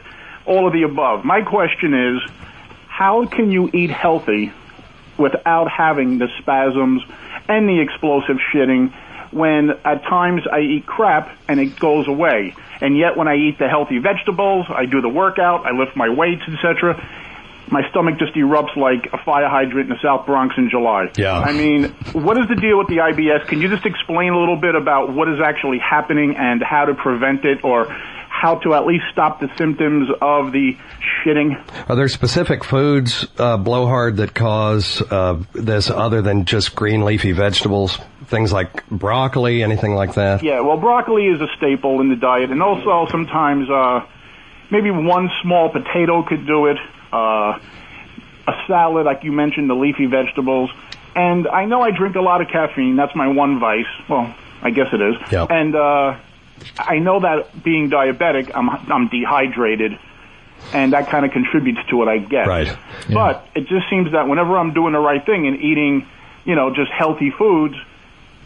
[0.45, 1.25] all of the above.
[1.25, 2.31] My question is,
[2.87, 4.51] how can you eat healthy
[5.17, 7.03] without having the spasms
[7.47, 8.93] and the explosive shitting
[9.31, 12.53] when at times I eat crap and it goes away.
[12.81, 16.09] And yet when I eat the healthy vegetables, I do the workout, I lift my
[16.09, 16.99] weights, etc.,
[17.71, 21.11] my stomach just erupts like a fire hydrant in the South Bronx in July.
[21.17, 21.39] Yeah.
[21.39, 23.47] I mean, what is the deal with the IBS?
[23.47, 26.93] Can you just explain a little bit about what is actually happening and how to
[26.93, 27.87] prevent it or
[28.29, 30.75] how to at least stop the symptoms of the
[31.23, 31.61] shitting?
[31.89, 37.31] Are there specific foods, uh, blowhard, that cause uh, this other than just green leafy
[37.31, 37.99] vegetables?
[38.31, 40.41] things like broccoli, anything like that?
[40.41, 44.05] Yeah, well, broccoli is a staple in the diet, and also sometimes uh,
[44.71, 46.77] maybe one small potato could do it.
[47.11, 47.59] Uh,
[48.47, 50.69] a salad, like you mentioned, the leafy vegetables.
[51.15, 52.95] And I know I drink a lot of caffeine.
[52.95, 53.85] That's my one vice.
[54.09, 55.15] Well, I guess it is.
[55.31, 55.51] Yep.
[55.51, 56.17] And uh,
[56.79, 59.99] I know that being diabetic, I'm I'm dehydrated,
[60.73, 62.47] and that kind of contributes to what I get.
[62.47, 62.75] Right.
[63.13, 66.07] But it just seems that whenever I'm doing the right thing and eating,
[66.45, 67.75] you know, just healthy foods,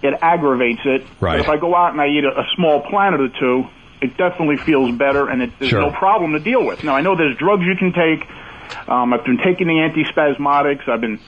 [0.01, 1.06] it aggravates it.
[1.21, 1.38] Right.
[1.38, 3.67] But if I go out and I eat a, a small planet or two,
[4.01, 5.82] it definitely feels better, and it, there's Sure.
[5.82, 6.84] no problem to deal with.
[6.84, 8.28] Now I know there's drugs you can take.
[8.88, 10.88] Um, I've been taking the antispasmodics.
[10.88, 11.19] I've been,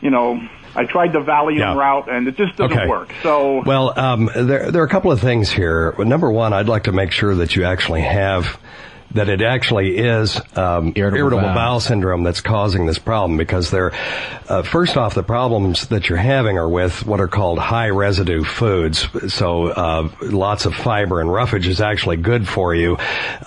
[0.00, 0.40] you know,
[0.74, 1.74] I tried the Valium Yeah.
[1.76, 2.86] route, and it just doesn't Okay.
[2.88, 3.12] work.
[3.22, 5.94] So Well, um, there, there are a couple of things here.
[5.98, 8.58] Number one, I'd like to make sure that you actually have
[9.14, 11.54] that it actually is um, irritable, bowel.
[11.54, 11.80] bowel.
[11.80, 13.92] syndrome that's causing this problem because they're
[14.48, 18.44] uh, first off the problems that you're having are with what are called high residue
[18.44, 22.96] foods so uh, lots of fiber and roughage is actually good for you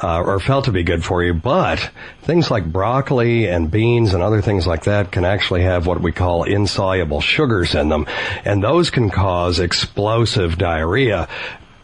[0.04, 1.89] uh, or felt to be good for you but
[2.21, 6.12] things like broccoli and beans and other things like that can actually have what we
[6.12, 8.06] call insoluble sugars in them
[8.43, 11.28] and those can cause explosive diarrhea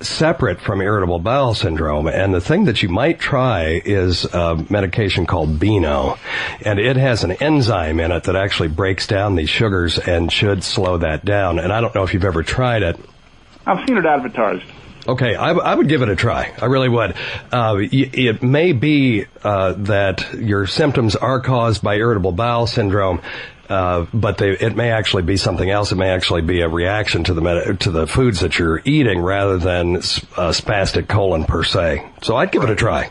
[0.03, 2.07] separate from irritable bowel syndrome.
[2.07, 6.17] And the thing that you might try is a medication called Beano.
[6.63, 10.63] And it has an enzyme in it that actually breaks down these sugars and should
[10.63, 11.59] slow that down.
[11.59, 12.99] And I don't know if you've ever tried it.
[13.65, 14.63] I've seen it advertised.
[15.07, 16.53] Okay, I, I would give it a try.
[16.61, 17.11] I really would.
[17.51, 23.21] Uh, y- it may be uh, that your symptoms are caused by irritable bowel syndrome,
[23.71, 25.91] uh, but they, it may actually be something else.
[25.91, 29.21] It may actually be a reaction to the med- to the foods that you're eating
[29.21, 32.05] rather than s- uh, spastic colon per se.
[32.21, 33.09] So I'd give it a try.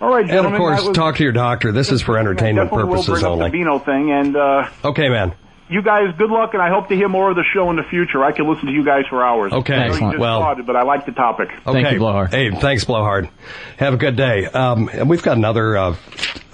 [0.00, 1.72] All right, And of course, was- talk to your doctor.
[1.72, 3.44] This is for entertainment definitely will purposes bring up only.
[3.50, 5.34] the Vino thing, and uh, Okay, man.
[5.68, 7.82] you guys, good luck, and I hope to hear more of the show in the
[7.82, 8.24] future.
[8.24, 9.52] I could listen to you guys for hours.
[9.52, 9.74] Okay.
[9.74, 10.18] I know you Excellent.
[10.20, 11.50] Well- started, but I like the topic.
[11.66, 11.82] Okay.
[11.82, 12.30] Thank you, Blowhard.
[12.32, 13.28] Hey, thanks, Blowhard.
[13.76, 14.46] Have a good day.
[14.46, 15.96] Um, and we've got another uh,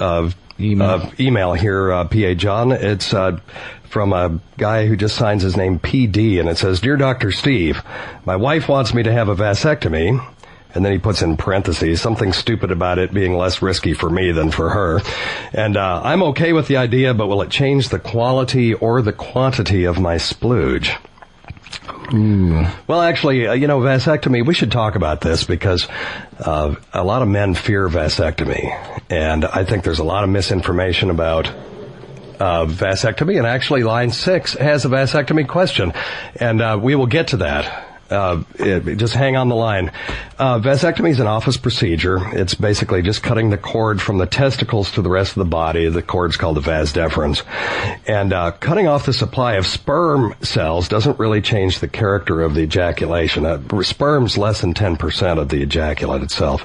[0.00, 0.30] uh,
[0.60, 0.88] email.
[0.88, 2.72] Uh, email here, uh, PA John.
[2.72, 3.38] It's uh,
[3.88, 7.82] from a guy who just signs his name PD, and it says, "Dear Doctor Steve,
[8.24, 10.24] my wife wants me to have a vasectomy."
[10.74, 14.30] And then he puts in parentheses something stupid about it being less risky for me
[14.30, 15.00] than for her.
[15.54, 19.14] And uh, I'm okay with the idea, but will it change the quality or the
[19.14, 20.94] quantity of my splooge?
[22.86, 25.88] Well, actually, uh, you know, vasectomy, we should talk about this because
[26.38, 28.70] uh, a lot of men fear vasectomy.
[29.10, 33.38] And I think there's a lot of misinformation about uh, vasectomy.
[33.38, 35.92] And actually, line six has a vasectomy question.
[36.36, 37.85] And uh, we will get to that.
[38.10, 39.90] Uh, it, just hang on the line.
[40.38, 42.18] Uh, vasectomy is an office procedure.
[42.36, 45.88] It's basically just cutting the cord from the testicles to the rest of the body.
[45.88, 47.42] The cord's called the vas deferens.
[48.06, 52.54] And uh, cutting off the supply of sperm cells doesn't really change the character of
[52.54, 53.46] the ejaculation.
[53.46, 56.64] Uh, sperm's less than 10% of the ejaculate itself.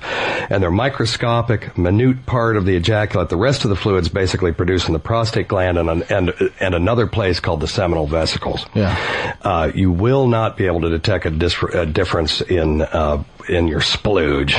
[0.49, 3.29] And they're microscopic, minute part of the ejaculate.
[3.29, 7.07] The rest of the fluid's basically produced in the prostate gland and, and, and another
[7.07, 8.65] place called the seminal vesicles.
[8.75, 9.37] Yeah.
[9.41, 13.67] Uh, you will not be able to detect a, dis- a difference in uh, in
[13.67, 14.53] your splooge.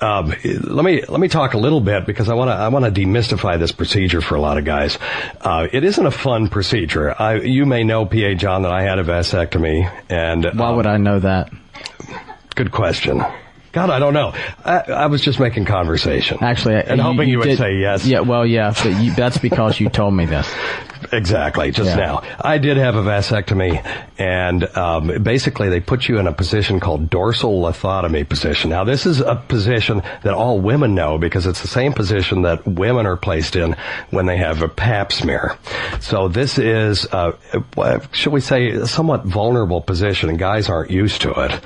[0.00, 2.84] Um, let me let me talk a little bit because I want to I want
[2.84, 4.98] to demystify this procedure for a lot of guys.
[5.40, 7.14] Uh, it isn't a fun procedure.
[7.20, 10.96] I, you may know, PA John, that I had a vasectomy, and Why would I
[10.96, 11.50] know that?
[12.54, 13.22] Good question.
[13.72, 14.34] God, I don't know.
[14.64, 16.38] I, I was just making conversation.
[16.40, 18.04] Actually, and hoping you, would did- say yes.
[18.04, 20.52] Yeah, well, yeah, but you, that's because you told me this.
[21.12, 22.06] Exactly, just Yeah.
[22.06, 22.22] now.
[22.40, 23.82] I did have a vasectomy,
[24.18, 28.70] and um, basically they put you in a position called dorsal lithotomy position.
[28.70, 32.66] Now, this is a position that all women know because it's the same position that
[32.66, 33.76] women are placed in
[34.10, 35.56] when they have a pap smear.
[36.00, 37.32] So this is, uh,
[38.12, 41.60] should we say, a somewhat vulnerable position, and guys aren't used to it.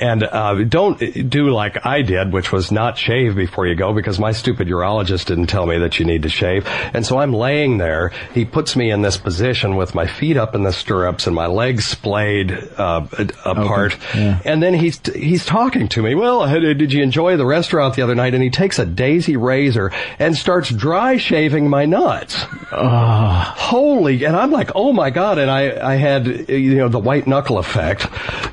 [0.00, 0.98] And uh, don't
[1.30, 5.26] do like I did, which was not shave before you go, because my stupid urologist
[5.26, 6.66] didn't tell me that you need to shave.
[6.94, 8.12] And so I'm laying there.
[8.34, 11.46] He puts me in this position with my feet up in the stirrups and my
[11.46, 13.06] legs splayed uh,
[13.44, 13.98] apart.
[14.14, 16.14] And then he's he's talking to me.
[16.14, 18.32] Well, did you enjoy the restaurant the other night?
[18.32, 22.36] And he takes a daisy razor and starts dry shaving my nuts.
[22.70, 24.24] Holy!
[24.24, 25.38] And I'm like, oh my god!
[25.38, 28.06] And I I had you know the white knuckle effect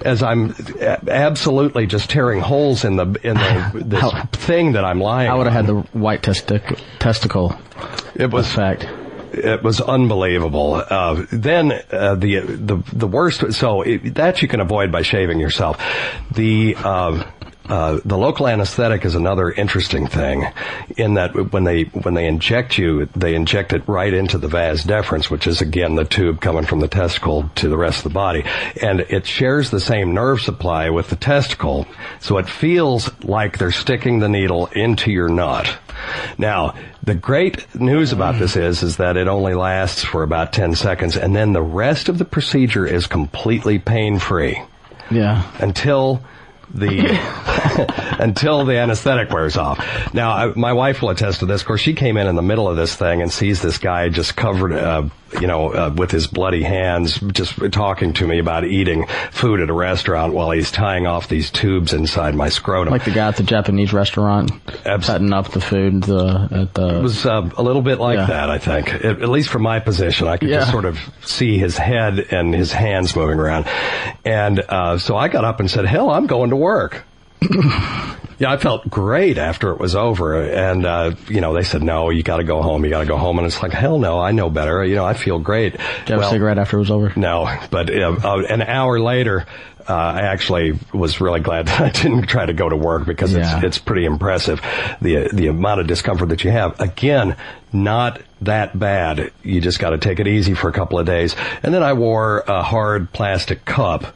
[0.06, 0.54] as I'm
[1.08, 5.30] absolutely just tearing holes in the in the this thing that I'm lying.
[5.30, 7.56] I would have had the white testic- testicle
[8.16, 8.88] It was effect.
[9.38, 10.76] It was unbelievable.
[10.76, 13.54] Uh, then uh, the the the worst.
[13.54, 15.82] So it, that you can avoid by shaving yourself.
[16.32, 17.24] The um,
[17.70, 20.46] uh, the local anesthetic is another interesting thing,
[20.98, 24.84] in that when they when they inject you, they inject it right into the vas
[24.84, 28.10] deferens, which is again the tube coming from the testicle to the rest of the
[28.14, 28.44] body,
[28.82, 31.86] and it shares the same nerve supply with the testicle,
[32.20, 35.78] so it feels like they're sticking the needle into your nut.
[36.38, 40.76] Now, the great news about this is, is that it only lasts for about 10
[40.76, 44.62] seconds and then the rest of the procedure is completely pain free.
[45.10, 45.50] Yeah.
[45.60, 46.22] Until
[46.74, 47.18] the
[48.20, 50.14] until the anesthetic wears off.
[50.14, 51.62] Now, I, my wife will attest to this.
[51.62, 54.10] Of course, she came in in the middle of this thing and sees this guy
[54.10, 55.04] just covered, uh,
[55.40, 59.70] you know, uh, with his bloody hands, just talking to me about eating food at
[59.70, 62.92] a restaurant while he's tying off these tubes inside my scrotum.
[62.92, 64.52] Like the guy at the Japanese restaurant
[64.84, 67.00] cutting up the food the, at the.
[67.00, 68.26] It was uh, a little bit like Yeah.
[68.28, 68.94] that, I think.
[68.94, 72.54] At, at least from my position, I could just sort of see his head and
[72.54, 73.68] his hands moving around.
[74.26, 77.04] And uh, so I got up and said, "Hell, I'm going to work."
[77.42, 82.10] Yeah, I felt great after it was over, and uh, you know they said, "No,
[82.10, 82.84] you got to go home.
[82.84, 84.84] You got to go home." And it's like, "Hell no, I know better.
[84.84, 87.14] You know, I feel great." Did you have a cigarette after it was over?
[87.16, 89.46] No, but uh, uh, an hour later,
[89.88, 93.34] uh, I actually was really glad that I didn't try to go to work because
[93.34, 93.58] Yeah.
[93.58, 94.62] it's it's pretty impressive
[95.02, 96.80] the the amount of discomfort that you have.
[96.80, 97.36] Again,
[97.72, 99.32] not that bad.
[99.44, 101.94] You just got to take it easy for a couple of days, and then I
[101.94, 104.16] wore a hard plastic cup.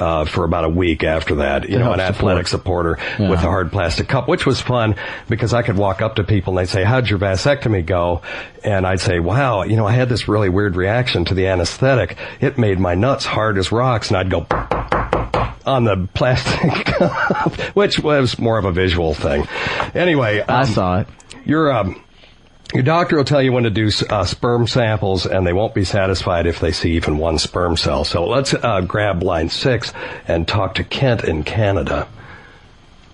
[0.00, 3.30] Uh, for about a week after that, you know, an athletic supporter Yeah.
[3.30, 4.94] with a hard plastic cup, which was fun
[5.28, 8.22] because I could walk up to people and they'd say, how'd your vasectomy go?
[8.62, 12.16] And I'd say, wow, you know, I had this really weird reaction to the anesthetic.
[12.40, 14.46] It made my nuts hard as rocks and I'd go
[15.66, 19.48] on the plastic cup, which was more of a visual thing.
[19.94, 20.44] Anyway.
[20.48, 21.08] I saw it.
[21.44, 22.00] Your, um,
[22.74, 25.84] your doctor will tell you when to do uh, sperm samples, and they won't be
[25.84, 28.04] satisfied if they see even one sperm cell.
[28.04, 29.92] So let's uh, grab line six
[30.26, 32.08] and talk to Kent in Canada.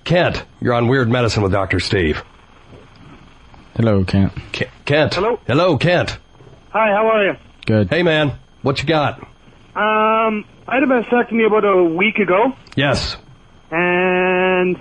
[0.05, 1.81] Kent, you're on Weird Medicine with Dr.
[1.81, 2.23] Steve.
[3.77, 4.33] Hello, Kent.
[4.85, 5.15] Kent.
[5.15, 5.41] Hello.
[5.47, 6.19] Hello, Kent.
[6.71, 7.37] Hi, how are you?
[7.67, 7.89] Good.
[7.91, 8.33] Hey, man.
[8.63, 9.19] What you got?
[9.77, 13.17] Um, I had a vasectomy about a week ago, Yes.
[13.71, 14.81] and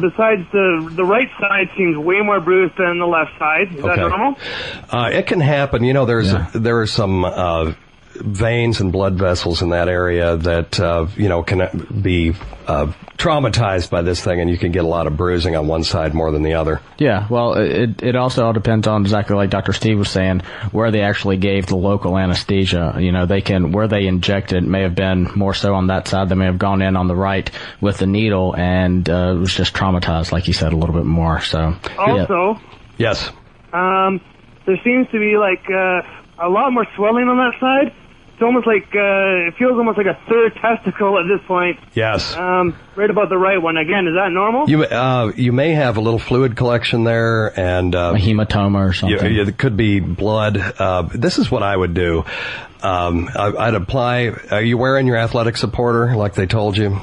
[0.00, 3.74] besides the the right side seems way more bruised than the left side.
[3.74, 4.36] Is that normal?
[4.88, 5.84] Uh, it can happen.
[5.84, 7.72] You know, there's there are some uh,
[8.20, 12.34] veins and blood vessels in that area that uh, you know can be
[12.66, 15.82] uh, traumatized by this thing, and you can get a lot of bruising on one
[15.84, 16.80] side more than the other.
[16.98, 19.72] Yeah, well, it it also all depends on exactly like Dr.
[19.72, 20.40] Steve was saying,
[20.72, 22.96] where they actually gave the local anesthesia.
[22.98, 26.28] You know, they can where they injected may have been more so on that side.
[26.28, 27.50] They may have gone in on the right
[27.80, 31.40] with the needle and uh, was just traumatized, like you said, a little bit more.
[31.40, 32.26] So yeah.
[32.26, 32.60] Also,
[32.98, 33.30] Yes.
[33.72, 34.20] um,
[34.66, 37.94] there seems to be like uh, a lot more swelling on that side.
[38.38, 41.76] It's almost like uh, it feels almost like a third testicle at this point.
[41.94, 42.36] Yes.
[42.36, 43.76] Um, right about the right one.
[43.76, 44.70] Again, is that normal?
[44.70, 48.92] You uh, you may have a little fluid collection there, and uh, a hematoma or
[48.92, 49.34] something.
[49.34, 50.56] You, it could be blood.
[50.56, 52.24] Uh, this is what I would do.
[52.80, 54.28] Um, I, I'd apply.
[54.52, 57.00] Are you wearing your athletic supporter like they told you?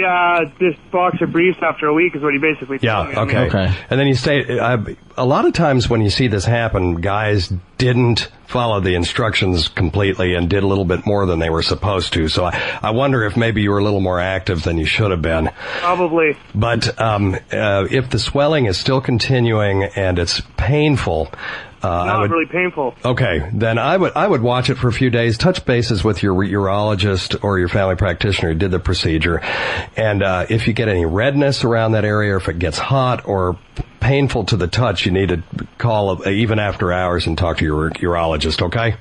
[0.00, 3.14] Yeah, this boxer briefs after a week is what he basically told me.
[3.14, 3.20] Yeah.
[3.22, 3.74] Okay.
[3.90, 4.78] And then you say, I,
[5.16, 10.34] a lot of times when you see this happen, guys didn't follow the instructions completely
[10.34, 12.28] and did a little bit more than they were supposed to.
[12.28, 15.10] So I, I wonder if maybe you were a little more active than you should
[15.10, 15.50] have been.
[15.80, 16.36] Probably.
[16.54, 21.30] But um, uh, if the swelling is still continuing and it's painful,
[21.82, 22.94] uh, I Not would really painful.
[23.04, 25.38] Okay, then I would I would watch it for a few days.
[25.38, 29.40] Touch bases with your urologist or your family practitioner who did the procedure,
[29.96, 33.26] and uh, if you get any redness around that area, or if it gets hot
[33.26, 33.58] or
[34.00, 35.42] painful to the touch, you need to
[35.78, 38.62] call uh, even after hours and talk to your urologist.
[38.62, 38.96] Okay.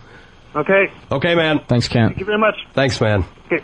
[0.56, 0.92] Okay.
[1.12, 1.60] Okay, man.
[1.68, 2.12] Thanks, Kent.
[2.12, 2.56] Thank you very much.
[2.74, 3.26] Thanks, man.
[3.46, 3.63] Okay.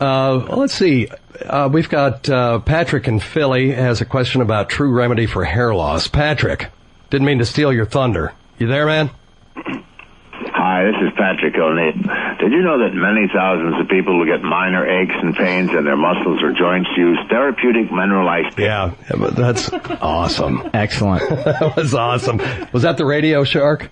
[0.00, 1.08] Uh, let's see.
[1.44, 5.74] Uh, we've got uh, Patrick in Philly has a question about true remedy for hair
[5.74, 6.08] loss.
[6.08, 6.68] Patrick,
[7.10, 8.32] didn't mean to steal your thunder.
[8.58, 9.10] You there, man?
[9.56, 11.92] Hi, this is Patrick O'Neill.
[12.38, 15.84] Did you know that many thousands of people who get minor aches and pains in
[15.84, 20.68] their muscles or joints use therapeutic mineralized Yeah, but that's awesome.
[20.74, 21.28] Excellent.
[21.44, 22.38] that was awesome.
[22.72, 23.90] Was that the Radio Shark?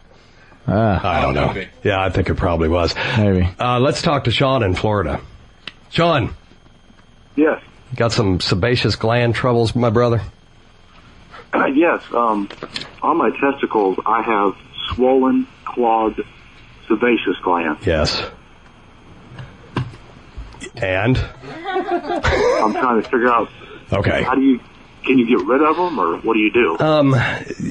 [0.67, 1.65] Uh, I don't know.
[1.85, 2.95] Yeah, I think it probably was.
[3.17, 3.49] Maybe.
[3.59, 5.21] Uh, let's talk to Sean in Florida.
[5.91, 6.35] Sean,
[7.37, 7.63] Yes.
[7.95, 10.21] got some sebaceous gland troubles, my brother?
[11.75, 12.03] Yes.
[12.13, 12.49] Um,
[13.03, 14.57] on my testicles, I have
[14.95, 16.21] swollen, clogged
[16.87, 17.85] sebaceous glands.
[17.85, 18.23] Yes.
[20.77, 21.19] And?
[21.19, 23.49] I'm trying to figure out.
[23.93, 24.23] Okay.
[24.23, 24.61] How do you?
[25.05, 26.77] Can you get rid of them, or what do you do?
[26.81, 27.15] Um,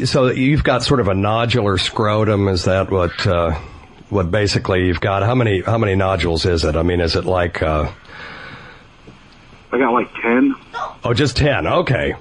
[0.05, 2.47] so you've got sort of a nodular scrotum.
[2.47, 3.59] Is that what, uh,
[4.09, 5.21] what basically you've got?
[5.21, 6.77] How many, how many nodules is it?
[6.77, 7.91] I mean, is it like, uh,
[9.75, 10.55] I got like ten.
[11.03, 11.67] Oh, just 10.
[11.67, 12.13] Okay.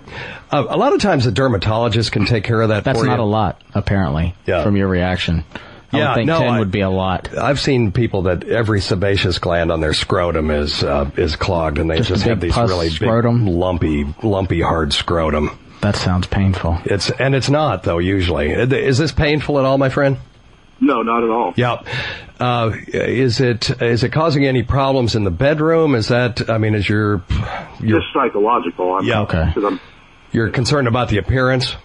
[0.51, 3.19] Uh, a lot of times a dermatologist can take care of that That's for not
[3.19, 3.25] you.
[3.25, 4.63] a lot, apparently, yeah.
[4.63, 5.45] from your reaction.
[5.93, 7.37] I yeah, would think no, 10 I- would be a lot.
[7.37, 11.89] I've seen people that every sebaceous gland on their scrotum is uh, is clogged, and
[11.91, 13.45] they Just just, have big these really scrotum?
[13.45, 15.57] big, lumpy, lumpy, hard scrotum.
[15.81, 16.79] That sounds painful.
[16.85, 17.99] It's and it's not though.
[17.99, 20.17] Usually, is this painful at all, my friend?
[20.81, 21.55] No, not at all.
[21.57, 21.83] Yeah.
[22.41, 25.95] Uh, is it is it causing any problems in the bedroom?
[25.95, 27.23] Is that I mean, is your
[27.81, 28.95] your Just psychological.
[28.97, 29.21] I'm, Yeah.
[29.23, 29.51] Okay.
[29.55, 29.81] 'cause I'm-
[30.33, 31.77] you're concerned about the appearance?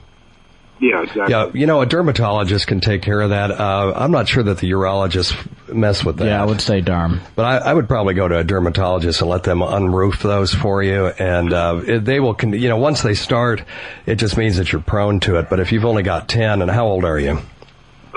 [0.82, 1.26] yeah, exactly.
[1.32, 3.52] Yeah, you know, a dermatologist can take care of that.
[3.52, 5.36] Uh, I'm not sure that the urologists
[5.72, 6.26] mess with that.
[6.26, 7.20] Yeah, I would say derm.
[7.36, 10.82] But I, I would probably go to a dermatologist and let them unroof those for
[10.82, 12.34] you, and uh, it, they will.
[12.34, 13.64] Con- you know, once they start,
[14.08, 15.48] it just means that you're prone to it.
[15.50, 17.40] But if you've only got ten, and how old are you?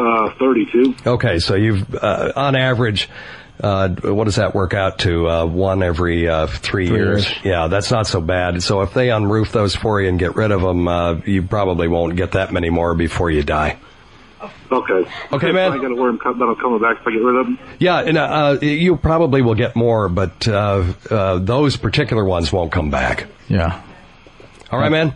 [0.02, 0.94] Uh, 32.
[1.06, 3.08] Okay, so you've uh, on average.
[3.62, 5.28] Uh, what does that work out to?
[5.28, 7.28] Uh, one every uh, three, Three years.
[7.28, 7.44] years.
[7.44, 8.60] Yeah, that's not so bad.
[8.62, 11.86] So if they unroof those for you and get rid of them, uh, you probably
[11.86, 13.78] won't get that many more before you die.
[14.72, 15.08] Okay.
[15.32, 15.70] Okay, man.
[15.72, 17.58] I got to worry about them coming back if I get rid of them.
[17.78, 22.52] Yeah, and uh, uh, you probably will get more, but uh, uh, those particular ones
[22.52, 23.26] won't come back.
[23.48, 23.80] Yeah.
[24.72, 25.14] All right, man.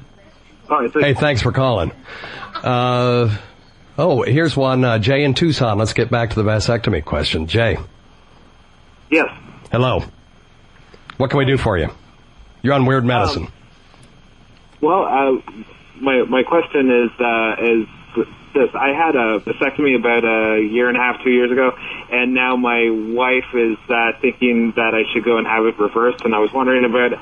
[0.70, 0.92] All right.
[0.92, 1.90] Hey, thanks for calling.
[3.98, 4.84] Oh, here's one.
[4.84, 5.78] Uh, Jay in Tucson.
[5.78, 7.46] Let's get back to the vasectomy question.
[7.46, 7.78] Jay.
[9.10, 9.28] Yes.
[9.72, 10.02] Hello.
[11.16, 11.88] What can we do for you?
[12.62, 13.48] You're on Weird Medicine.
[14.80, 15.52] Well, uh,
[16.00, 17.86] my my question is uh, is
[18.52, 21.72] this: I had a vasectomy about a year and a half, two years ago,
[22.10, 26.24] and now my wife is uh, thinking that I should go and have it reversed.
[26.24, 27.12] And I was wondering about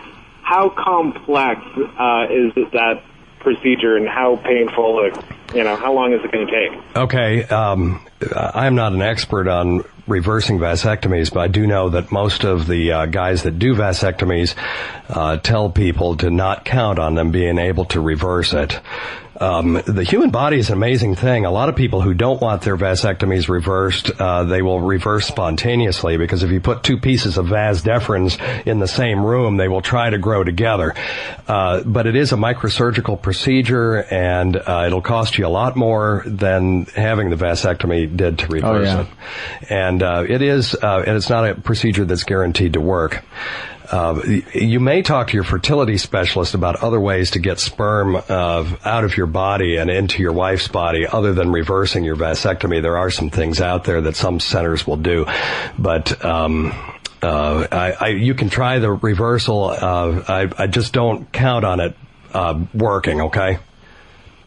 [0.43, 3.03] how complex uh, is that
[3.41, 5.23] procedure and how painful, uh,
[5.55, 6.97] you know, how long is it going to take?
[6.97, 12.45] Okay, um, I'm not an expert on reversing vasectomies, but I do know that most
[12.45, 14.55] of the uh, guys that do vasectomies
[15.09, 18.81] uh, tell people to not count on them being able to reverse it.
[19.41, 21.45] Um, the human body is an amazing thing.
[21.45, 26.17] A lot of people who don't want their vasectomies reversed, uh, they will reverse spontaneously
[26.17, 29.83] because if you put two pieces of vas deferens in the same room, they will
[29.83, 30.95] try to grow together.
[31.49, 36.23] Uh, but it is a microsurgical procedure, and uh, it'll cost you a lot more
[36.27, 39.01] than having the vasectomy did to reverse yeah.
[39.03, 39.71] it.
[39.71, 43.25] And uh, it is, uh, and it's not a procedure that's guaranteed to work.
[43.91, 44.21] Uh,
[44.55, 49.05] you may talk to your fertility specialist about other ways to get sperm uh, out
[49.05, 52.81] of your body and into your wife's body other than reversing your vasectomy.
[52.81, 55.27] There are some things out there that some centers will do,
[55.79, 56.73] but um,
[57.23, 59.65] uh, I, I, you can try the reversal.
[59.65, 61.97] Uh, I, I just don't count on it
[62.33, 63.21] uh, working.
[63.21, 63.59] Okay.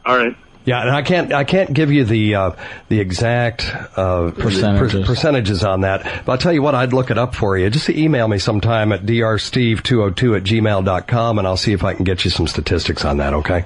[0.06, 0.36] All right.
[0.68, 2.51] Yeah, and I can't I can't give you the uh,
[2.89, 5.01] the exact uh, Percentages.
[5.01, 6.03] per- percentages on that.
[6.26, 7.70] But I'll tell you what, I'd look it up for you.
[7.70, 12.26] Just email me sometime at drsteve202 at gmail.com and I'll see if I can get
[12.26, 13.63] you some statistics on that, okay?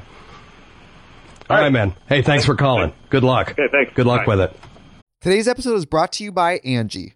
[1.49, 1.95] All right, man.
[2.07, 2.93] Hey, thanks for calling.
[3.09, 3.49] Good luck.
[3.49, 3.93] Okay, thanks.
[3.95, 4.35] Good luck Bye.
[4.35, 4.59] with it.
[5.21, 7.15] Today's episode is brought to you by Angie.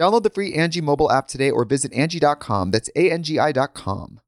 [0.00, 2.70] Download the free Angie mobile app today or visit Angie.com.
[2.70, 4.20] That's A-N-G-I dot com.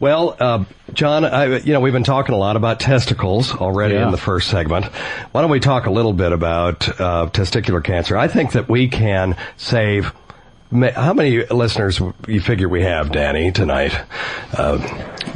[0.00, 4.06] Well, uh, John, I, you know, we've been talking a lot about testicles already Yeah.
[4.06, 4.86] in the first segment.
[5.32, 8.16] Why don't we talk a little bit about uh, testicular cancer?
[8.16, 10.12] I think that we can save.
[10.96, 13.96] How many listeners you figure we have, Danny, tonight?
[14.56, 14.78] Uh,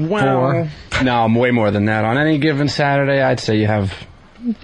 [0.00, 0.68] Well,
[1.04, 2.04] no, I'm way more than that.
[2.04, 3.92] On any given Saturday, I'd say you have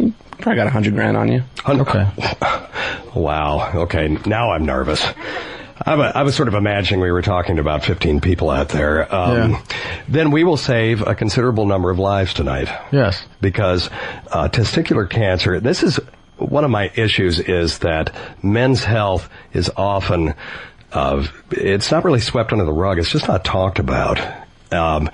[0.01, 0.13] a
[0.45, 1.43] Probably got a hundred grand on you.
[1.67, 2.07] Okay.
[3.15, 3.71] Wow.
[3.85, 4.09] Okay.
[4.27, 5.01] Now I'm nervous.
[5.87, 8.71] I wa- I was sort of imagining we were talking to about 15 people out
[8.71, 9.13] there.
[9.15, 9.63] Um,
[10.09, 12.69] Then we will save a considerable number of lives tonight.
[12.93, 13.25] Yes.
[13.41, 13.89] Because
[14.33, 16.01] uh, testicular cancer, this is
[16.37, 20.35] one of my issues is that men's health is often,
[20.93, 22.99] uh, it's not really swept under the rug.
[22.99, 24.21] It's just not talked about.
[24.73, 25.09] Um,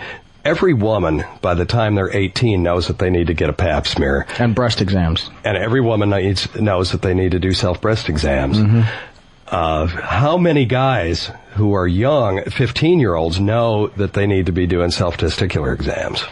[0.45, 3.87] every woman, by the time they're 18, knows that they need to get a pap
[3.87, 4.27] smear.
[4.39, 5.31] And breast exams.
[5.45, 8.59] And every woman needs, knows that they need to do self breast exams.
[9.49, 14.53] Uh, how many guys who are young, 15 year olds, know that they need to
[14.53, 16.25] be doing self testicular exams?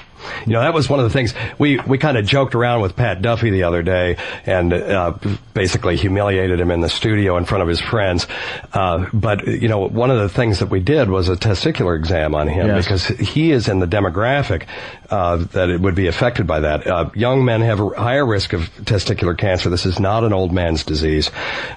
[0.47, 2.97] You know, that was one of the things we, we kind of joked around with
[2.97, 4.16] Pat Duffy the other day
[4.47, 5.14] and uh,
[5.55, 8.27] basically humiliated him in the studio in front of his friends.
[8.73, 12.35] Uh, but, you know, one of the things that we did was a testicular exam
[12.35, 12.85] on him Yes.
[12.85, 14.66] because he is in the demographic
[15.11, 16.87] uh, that it would be affected by that.
[16.87, 19.71] Uh, young men have a higher risk of testicular cancer.
[19.71, 21.31] This is not an old man's disease.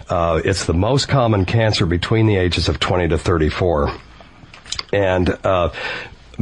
[0.09, 3.95] Uh, it's the most common cancer between the ages of 20 to 34.
[4.93, 5.69] And uh,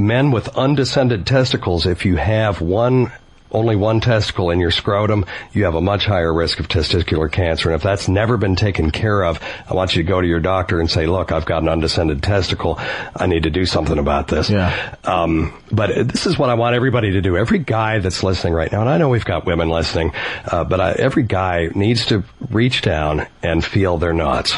[0.08, 3.12] men with undescended testicles, if you have one
[3.52, 7.70] only one testicle in your scrotum, you have a much higher risk of testicular cancer.
[7.70, 10.39] And if that's never been taken care of, I want you to go to your
[10.39, 12.80] doctor and say, look, I've got an undescended testicle.
[13.16, 14.50] I need to do something about this.
[14.50, 14.95] Yeah.
[15.04, 17.38] Um, but this is what I want everybody to do.
[17.38, 20.14] Every guy that's listening right now, and I know we've got women listening,
[20.45, 24.56] uh, but I, every guy needs to reach down and feel their nuts.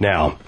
[0.00, 0.38] Now,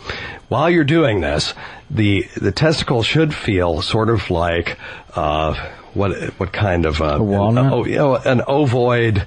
[0.49, 1.55] while you're doing this,
[1.91, 4.79] the the testicle should feel sort of like
[5.15, 5.55] uh,
[5.95, 7.67] what what kind of uh, walnut?
[7.67, 9.27] An, oh, you know, an ovoid.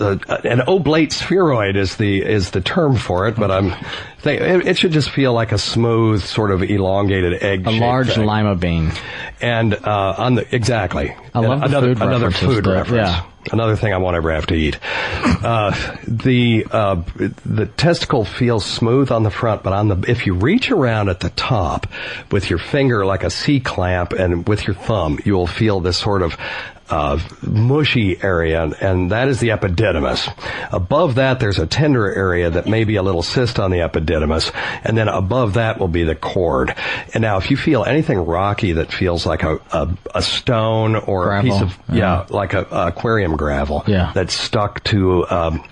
[0.00, 3.72] Uh, an oblate spheroid is the is the term for it, but I'm
[4.20, 7.66] think it, it should just feel like a smooth, sort of elongated egg.
[7.66, 8.92] A large lima bean.
[9.40, 12.74] And uh, on the exactly, I love the another food another food there.
[12.74, 13.08] reference.
[13.08, 13.26] Yeah.
[13.52, 14.78] Another thing I won't ever have to eat.
[15.24, 15.74] Uh,
[16.06, 17.02] the uh,
[17.46, 21.20] the testicle feels smooth on the front, but on the if you reach around at
[21.20, 21.86] the top
[22.30, 25.96] with your finger like a C clamp and with your thumb, you will feel this
[25.96, 26.36] sort of
[26.90, 30.28] uh, mushy area, and that is the epididymis.
[30.72, 34.52] Above that, there's a tender area that may be a little cyst on the epididymis,
[34.84, 36.74] and then above that will be the cord.
[37.14, 41.34] And now, if you feel anything rocky that feels like a a, a stone or
[41.34, 44.12] a piece of yeah, like a, a aquarium gravel Yeah.
[44.14, 45.26] that's stuck to.
[45.30, 45.64] Um,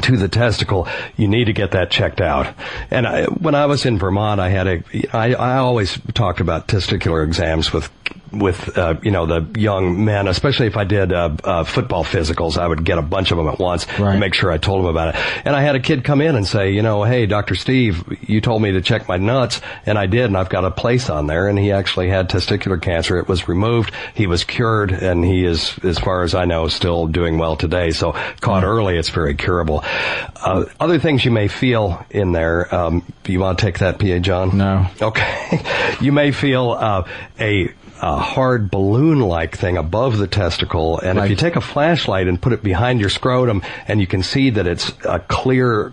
[0.00, 0.88] to the testicle,
[1.18, 2.54] you need to get that checked out.
[2.90, 4.82] And I, when I was in Vermont, I had a,
[5.14, 7.90] I, I always talked about testicular exams with,
[8.32, 12.58] with, uh, you know, the young men, especially if I did, uh, uh, football physicals,
[12.58, 14.86] I would get a bunch of them at once and make sure I told them
[14.86, 15.20] about it.
[15.44, 17.54] And I had a kid come in and say, you know, hey, Dr.
[17.54, 20.70] Steve, you told me to check my nuts, and I did, and I've got a
[20.70, 23.18] place on there, and he actually had testicular cancer.
[23.18, 27.06] It was removed, he was cured, and he is, as far as I know, still
[27.06, 27.90] doing well today.
[27.90, 29.80] So caught early, it's very curable.
[29.84, 34.18] Uh, other things you may feel in there, um, you want to take that, PA
[34.18, 34.56] John?
[34.56, 34.86] No.
[35.00, 35.62] Okay.
[36.00, 37.08] you may feel uh,
[37.38, 37.72] a,
[38.02, 42.52] a hard balloon-like thing above the testicle, and if you take a flashlight and put
[42.52, 45.92] it behind your scrotum, and you can see that it's a clear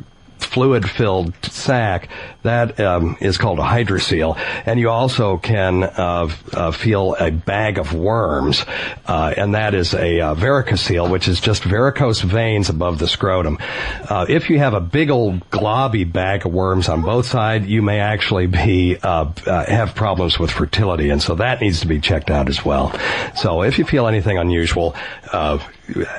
[0.50, 2.10] fluid-filled sac,
[2.44, 4.38] that um, is called a hydrocele.
[4.66, 8.66] And you also can uh, uh, feel a bag of worms,
[9.06, 13.58] uh, and that is a uh, varicocele, which is just varicose veins above the scrotum.
[13.62, 17.82] Uh, if you have a big old globby bag of worms on both sides, you
[17.82, 22.50] may actually be have problems with fertility, and so that needs to be checked out
[22.50, 22.92] as well.
[23.36, 24.96] So if you feel anything unusual,
[25.32, 25.58] uh,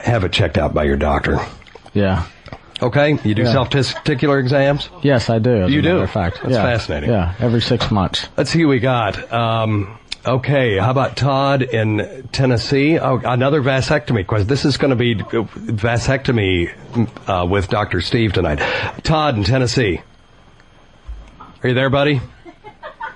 [0.02, 1.38] have it checked out by your doctor.
[1.92, 2.26] Yeah.
[2.82, 3.52] Okay, you do Yeah.
[3.52, 4.88] self-testicular exams?
[5.02, 5.64] Yes, I do.
[5.64, 5.88] As You a do?
[5.90, 6.40] matter of fact.
[6.42, 6.62] That's yeah.
[6.62, 7.10] fascinating.
[7.10, 8.28] Yeah, every six months.
[8.36, 9.30] Let's see who we got.
[9.32, 12.98] Um, okay, how about Todd in Tennessee?
[12.98, 14.48] Oh, another vasectomy question.
[14.48, 16.72] This is going to be vasectomy
[17.28, 18.00] uh, with Dr.
[18.00, 18.60] Steve tonight.
[19.02, 20.00] Todd in Tennessee.
[21.62, 22.20] Are you there, buddy?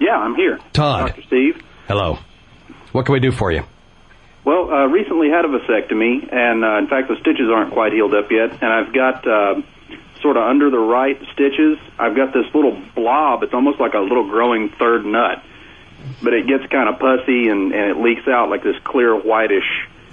[0.00, 0.58] Yeah, I'm here.
[0.74, 1.08] Todd.
[1.08, 1.22] Dr.
[1.22, 1.62] Steve.
[1.88, 2.18] Hello.
[2.92, 3.62] What can we do for you?
[4.44, 8.14] Well, uh, recently had a vasectomy, and uh, in fact, the stitches aren't quite healed
[8.14, 8.50] up yet.
[8.52, 9.62] And I've got uh,
[10.20, 13.42] sort of under the right stitches, I've got this little blob.
[13.42, 15.42] It's almost like a little growing third nut,
[16.22, 19.64] but it gets kind of pussy and, and it leaks out like this clear whitish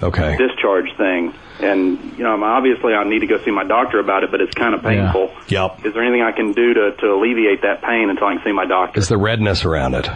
[0.03, 0.35] Okay.
[0.35, 1.31] discharge thing.
[1.59, 4.53] And you know, obviously, I need to go see my doctor about it, but it's
[4.55, 5.31] kind of painful.
[5.47, 5.85] Yep.
[5.85, 8.51] Is there anything I can do to, to alleviate that pain until I can see
[8.51, 8.99] my doctor?
[8.99, 10.07] Is the redness around it?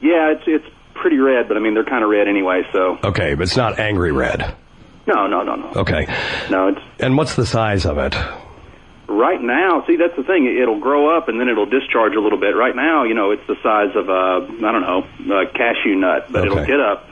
[0.00, 0.66] Yeah, it's it's
[1.02, 2.62] pretty red, but I mean they're kind of red anyway.
[2.72, 4.54] So Okay, but it's not angry red.
[5.06, 5.66] no, no, no, no.
[5.76, 6.06] Okay.
[6.50, 8.16] No, it's And what's the size of it?
[9.08, 9.84] right now.
[9.86, 10.46] See, that's the thing.
[10.46, 12.56] It'll grow up and then it'll discharge a little bit.
[12.56, 16.26] Right now, you know, it's the size of a I don't know a cashew nut,
[16.30, 17.08] but it'll get up.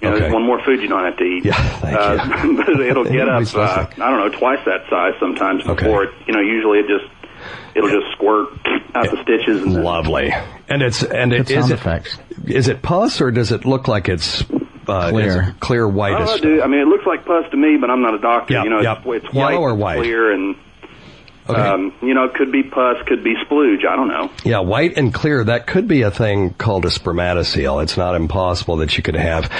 [0.00, 0.20] You know, Okay.
[0.20, 1.44] there's one more food you don't have to eat.
[1.44, 3.42] Yeah, thank uh, but it'll get up.
[3.54, 3.86] Uh.
[4.00, 6.10] I don't know, twice that size sometimes before it.
[6.26, 7.04] You know, usually it just
[7.74, 8.48] it'll just squirt
[8.94, 9.62] out the stitches.
[9.62, 10.32] And Lovely.
[10.68, 12.18] And it's and it Good is it effects.
[12.46, 14.42] is it pus or does it look like it's
[14.88, 15.26] uh, Clear.
[15.42, 16.40] is it clear whitish?
[16.40, 18.54] Dude, I mean, it looks like pus to me, but I'm not a doctor.
[18.54, 18.98] Yeah, you know, yeah.
[19.04, 19.98] it's, it's Yellow white, or white?
[19.98, 20.56] clear, and
[21.48, 21.60] Okay.
[21.60, 23.86] um, you know, it could be pus, could be splooge.
[23.86, 24.30] I don't know.
[24.44, 25.42] Yeah, white and clear.
[25.42, 27.82] That could be a thing called a spermatocele.
[27.82, 29.50] It's not impossible that you could have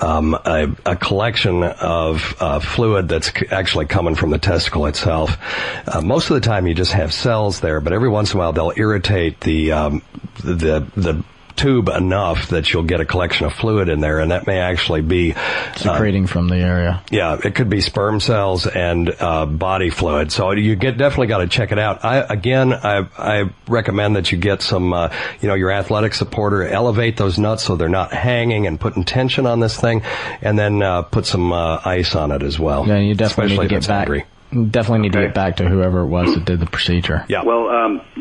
[0.00, 5.36] um, a, a collection of uh, fluid that's actually coming from the testicle itself.
[5.88, 8.40] Uh, most of the time, you just have cells there, but every once in a
[8.40, 10.02] while, they'll irritate the um,
[10.44, 11.24] the the
[11.56, 15.02] tube enough that you'll get a collection of fluid in there, and that may actually
[15.02, 17.02] be uh, Secreting from the area.
[17.10, 20.32] yeah, it could be sperm cells and uh, body fluid.
[20.32, 22.04] So you get definitely got to check it out.
[22.04, 26.64] I again, I I recommend that you get some, uh, you know, your athletic supporter,
[26.66, 30.02] elevate those nuts so they're not hanging and putting tension on this thing,
[30.40, 32.86] and then uh, put some uh, ice on it as well.
[32.86, 34.00] Yeah, you definitely especially need to get back.
[34.08, 34.24] angry.
[34.70, 37.24] Definitely need to get back to whoever it was that did the procedure.
[37.26, 37.42] Yeah.
[37.42, 38.11] Well, um, you know, you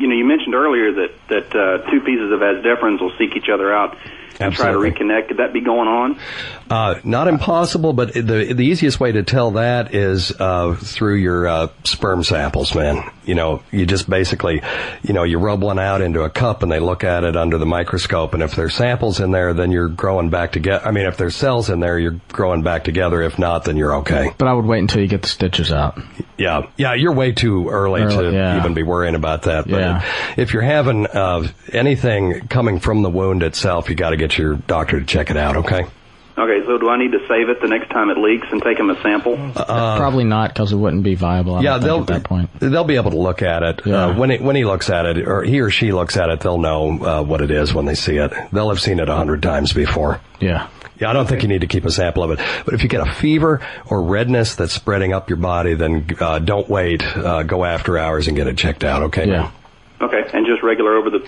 [0.52, 3.98] mentioned earlier that that uh, two pieces of vas deferens will seek each other out
[4.42, 4.92] and Absolutely.
[4.92, 5.28] try to reconnect.
[5.30, 6.20] Could that be going on?
[6.70, 11.48] Uh, not impossible, but the the easiest way to tell that is uh, through your
[11.48, 13.04] uh, sperm samples, man.
[13.26, 14.62] You know, you just basically,
[15.04, 17.58] you know, you rub one out into a cup and they look at it under
[17.58, 20.86] the microscope, and if there's samples in there, then you're growing back together.
[20.86, 23.22] I mean, if there's cells in there, you're growing back together.
[23.22, 24.32] If not, then you're okay.
[24.38, 26.00] But I would wait until you get the stitches out.
[26.38, 28.58] Yeah, yeah, you're way too early, Early, to yeah.
[28.58, 29.66] even be worrying about that.
[29.66, 30.04] But Yeah.
[30.38, 34.56] if you're having uh, anything coming from the wound itself, you got to get your
[34.56, 35.58] doctor to check it out.
[35.58, 35.86] Okay.
[36.38, 38.80] Okay, so do I need to save it the next time it leaks and take
[38.80, 39.34] him a sample?
[39.56, 41.56] Uh, Probably not because it wouldn't be viable.
[41.56, 42.50] I yeah, don't they'll at that point.
[42.60, 44.06] they'll be able to look at it Yeah.
[44.06, 46.40] uh, when he, when he looks at it, or he or she looks at it.
[46.40, 48.32] They'll know uh, what it is when they see it.
[48.54, 50.22] They'll have seen it a hundred times before.
[50.40, 50.68] Yeah.
[51.00, 52.40] Yeah, I don't think you need to keep a sample of it.
[52.64, 56.40] But if you get a fever or redness that's spreading up your body, then uh,
[56.40, 57.04] don't wait.
[57.04, 59.04] Uh, go after hours and get it checked out.
[59.04, 59.28] Okay.
[59.28, 59.52] Yeah.
[60.00, 61.28] Okay, and just regular over the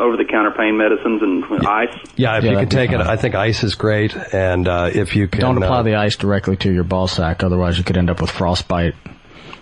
[0.00, 1.94] over the counter pain medicines and ice.
[2.16, 3.00] Yeah, if Yeah, you can that'd take it.
[3.00, 6.16] I think ice is great, and uh, if you can, Don't apply uh, the ice
[6.16, 8.94] directly to your ball sack, otherwise you could end up with frostbite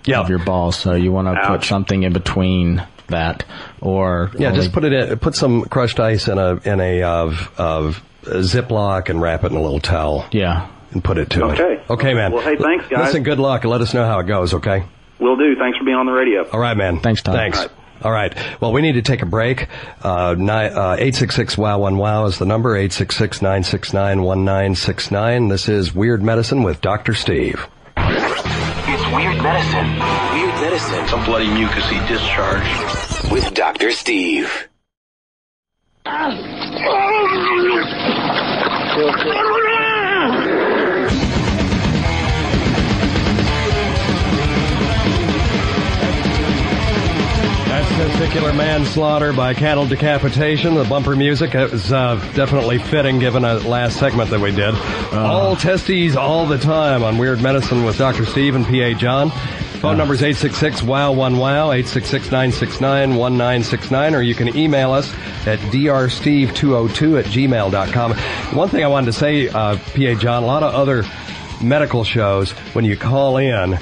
[0.05, 0.21] Yeah.
[0.21, 0.77] of your balls.
[0.79, 3.45] So you want to put something in between that,
[3.81, 5.19] or Yeah, only- just put it in.
[5.19, 9.51] Put some crushed ice in a in a of of a Ziploc and wrap it
[9.53, 10.27] in a little towel.
[10.31, 11.55] Yeah, and put it to Okay.
[11.55, 11.61] it.
[11.61, 11.83] Okay.
[11.91, 12.33] Okay, man.
[12.33, 13.07] Well, hey, thanks, guys.
[13.07, 13.63] Listen, good luck.
[13.65, 14.55] and Let us know how it goes.
[14.55, 14.85] Okay.
[15.19, 15.57] Will do.
[15.57, 16.47] Thanks for being on the radio.
[16.53, 17.01] All right, man.
[17.01, 17.35] Thanks, Tom.
[17.35, 17.67] Thanks.
[18.03, 18.19] All right.
[18.19, 18.61] All right.
[18.61, 19.69] Well, we need to take a break.
[20.03, 22.77] Uh, eight six six wow one wow is the number.
[22.77, 25.49] Eight six six nine six nine one nine six nine.
[25.49, 27.67] This is Weird Medicine with Doctor Steve.
[27.97, 29.91] It's Weird Medicine.
[30.35, 31.09] Weird Medicine.
[31.09, 33.31] Some bloody mucusy discharge.
[33.31, 33.93] With Dr.
[33.93, 34.69] Steve.
[48.19, 50.75] That's testicular manslaughter by cattle decapitation.
[50.75, 54.75] The bumper music is uh, definitely fitting given a last segment that we did.
[55.13, 58.27] all testes all the time on Weird Medicine with Dr.
[58.27, 59.31] Steve and PA John.
[59.81, 65.13] Phone number is 866 wow one wow 866 969 1969 or you can email us
[65.47, 68.15] at drsteve202 at gmail.com.
[68.57, 71.05] One thing I wanted to say, uh, PA John, a lot of other
[71.63, 73.79] medical shows, when you call in,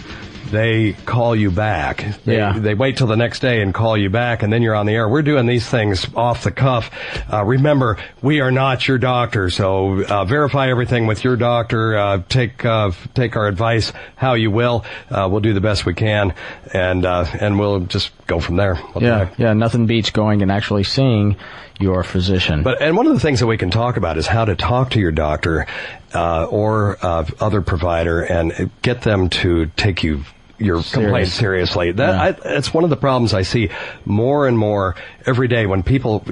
[0.50, 2.04] they call you back.
[2.24, 2.58] They, Yeah.
[2.58, 4.94] They wait till the next day and call you back, and then you're on the
[4.94, 5.08] air.
[5.08, 6.90] We're doing these things off the cuff.
[7.32, 11.96] Uh, remember, we are not your doctor, so uh, verify everything with your doctor.
[11.96, 14.84] Uh, take uh, take our advice how you will.
[15.10, 16.34] Uh, we'll do the best we can,
[16.72, 18.78] and uh, and we'll just go from there.
[18.98, 19.52] Yeah, yeah.
[19.52, 21.36] Nothing beats going and actually seeing
[21.78, 22.62] your physician.
[22.62, 24.90] But and one of the things that we can talk about is how to talk
[24.92, 25.66] to your doctor
[26.14, 30.24] uh, or uh, other provider and get them to take you
[30.58, 31.92] your complaint seriously.
[31.92, 32.22] That Yeah.
[32.22, 33.70] I, that's one of the problems I see
[34.04, 34.96] more and more
[35.26, 36.24] every day when people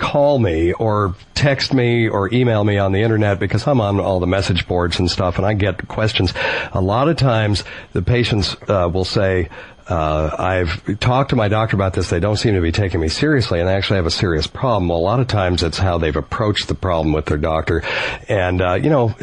[0.00, 4.18] call me or text me or email me on the internet because I'm on all
[4.18, 6.32] the message boards and stuff and I get questions.
[6.72, 9.48] A lot of times the patients uh, will say,
[9.90, 12.08] uh, I've talked to my doctor about this.
[12.10, 14.88] They don't seem to be taking me seriously, and I actually have a serious problem.
[14.88, 17.82] Well, a lot of times it's how they've approached the problem with their doctor,
[18.28, 19.14] and uh, you know,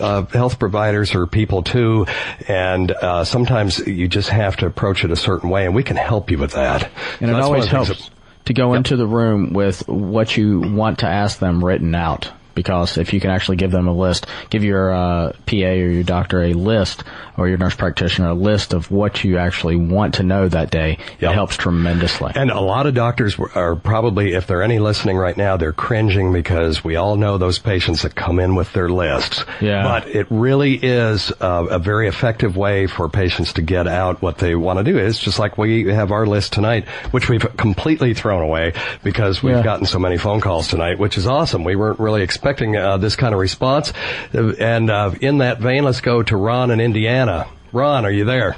[0.00, 2.06] uh, health providers are people too,
[2.48, 5.96] and uh, sometimes you just have to approach it a certain way, and we can
[5.96, 6.90] help you with that.
[7.20, 8.10] And So it always of the things helps
[8.46, 12.32] to go into the room with what you want to ask them written out.
[12.56, 16.02] Because if you can actually give them a list, give your uh, PA or your
[16.02, 17.04] doctor a list
[17.36, 20.98] or your nurse practitioner a list of what you actually want to know that day,
[21.20, 22.32] it helps tremendously.
[22.34, 25.72] And a lot of doctors are probably, if there are any listening right now, they're
[25.74, 29.44] cringing because we all know those patients that come in with their lists.
[29.60, 29.82] Yeah.
[29.82, 34.38] But it really is uh, a very effective way for patients to get out what
[34.38, 34.96] they want to do.
[34.96, 38.72] It's just like we have our list tonight, which we've completely thrown away
[39.04, 39.62] because we've Yeah.
[39.62, 41.64] gotten so many phone calls tonight, which is awesome.
[41.64, 43.92] We weren't really expecting uh, this kind of response.
[44.32, 47.48] Uh, And uh, in that vein, let's go to Ron in Indiana.
[47.72, 48.56] Ron, are you there?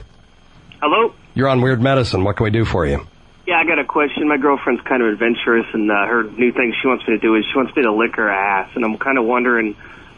[0.81, 1.15] Hello?
[1.35, 2.23] You're on Weird Medicine.
[2.23, 3.07] What can we do for you?
[3.47, 4.29] Yeah, I got a question.
[4.29, 7.35] My girlfriend's kind of adventurous, and uh, her new thing she wants me to do
[7.37, 9.75] is she wants me to lick her ass, and I'm kind of wondering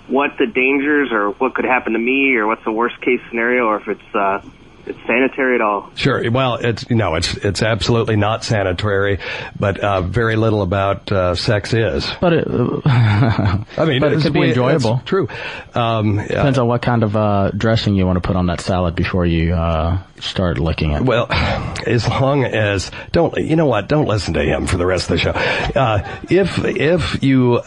[0.09, 3.67] what the dangers or what could happen to me, or what's the worst case scenario,
[3.67, 4.43] or if it's uh,
[4.91, 5.91] it's sanitary at all.
[5.95, 6.31] Sure.
[6.31, 9.19] Well, it's no, it's it's absolutely not sanitary,
[9.59, 12.11] but uh, very little about uh, sex is.
[12.21, 12.47] But it,
[12.87, 15.01] I mean, but it it's- could be it's enjoyable.
[15.05, 15.29] true.
[15.75, 18.95] Um, Depends on what kind of uh, dressing you want to put on that salad
[18.95, 21.03] before you uh, start licking it.
[21.03, 23.89] Well, as long as don't you know what?
[23.89, 25.31] Don't listen to him for the rest of the show.
[25.31, 27.61] Uh, if if you.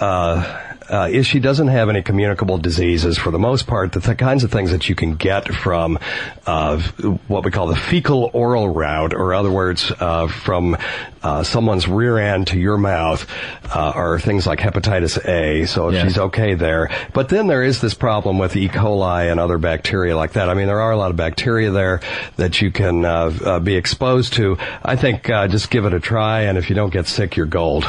[0.93, 4.43] Uh, if she doesn't have any communicable diseases, for the most part, the th- kinds
[4.43, 5.97] of things that you can get from
[6.45, 6.79] uh,
[7.27, 10.77] what we call the fecal oral route, or other words, uh, from
[11.23, 13.27] uh, someone's rear end to your mouth,
[13.75, 15.65] uh, are things like hepatitis A.
[15.65, 18.69] So if she's okay there, but then there is this problem with E.
[18.69, 20.47] coli and other bacteria like that.
[20.47, 22.01] I mean, there are a lot of bacteria there
[22.35, 24.59] that you can uh, uh, be exposed to.
[24.83, 27.47] I think uh, just give it a try, and if you don't get sick, you're
[27.47, 27.83] gold.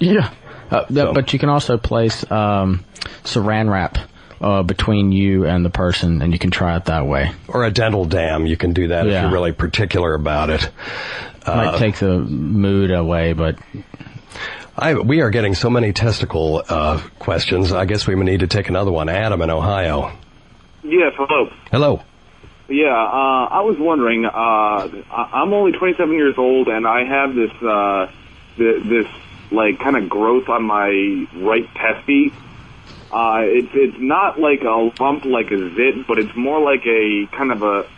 [0.00, 0.30] Yeah.
[0.70, 2.84] Uh, th- But you can also place um,
[3.24, 3.98] saran wrap
[4.40, 7.30] uh, between you and the person, and you can try it that way.
[7.48, 10.70] Or a dental dam, you can do that if you're really particular about it.
[11.46, 13.56] Might Uh, take the mood away, but
[14.76, 17.72] I, we are getting so many testicle uh, questions.
[17.72, 19.08] I guess we need to take another one.
[19.08, 20.12] Adam in Ohio.
[20.82, 21.50] Yes, hello.
[21.70, 22.02] Hello.
[22.68, 24.24] Yeah, uh, I was wondering.
[24.26, 28.10] Uh, I- I'm only 27 years old, and I have this uh,
[28.56, 29.06] th- this
[29.50, 32.32] like kind of growth on my right testy.
[33.12, 37.26] Uh, it's it's not like a lump like a zit, but it's more like a
[37.36, 37.88] kind of a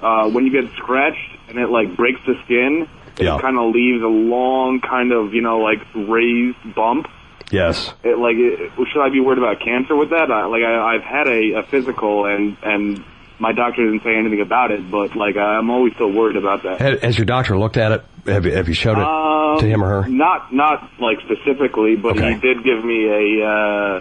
[0.00, 2.88] uh, when you get scratched and it like breaks the skin.
[3.18, 3.36] Yeah.
[3.36, 7.08] It kind of leaves a long kind of you know like raised bump.
[7.50, 7.94] Yes.
[8.02, 10.32] It, like, it, should I be worried about cancer with that?
[10.32, 13.04] I, like, I, I've had a, a physical, and and
[13.38, 16.80] my doctor didn't say anything about it, but like, I'm always still worried about that.
[16.80, 18.04] Ha- Has your doctor looked at it?
[18.26, 20.08] Have you, have you showed it Um, to him or her?
[20.08, 22.34] Not not like specifically, but Okay.
[22.34, 24.00] he did give me a, uh,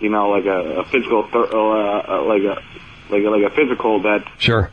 [0.00, 2.62] you know, like a, a physical, th- uh, uh, like a
[3.10, 4.70] like a, like a physical that Sure.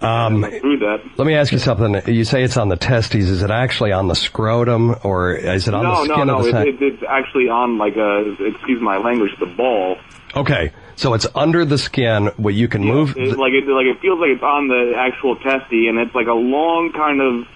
[0.00, 2.00] Um, let me ask you something.
[2.12, 3.28] You say it's on the testes.
[3.28, 6.42] Is it actually on the scrotum, or is it on no, the skin no, of
[6.44, 6.66] the It, sac?
[6.66, 9.96] it, it's actually on like a excuse my language, the ball.
[10.34, 13.16] Okay, so it's under the skin where you can move.
[13.16, 16.26] It, like it like it feels like it's on the actual testy, and it's like
[16.28, 17.46] a long kind of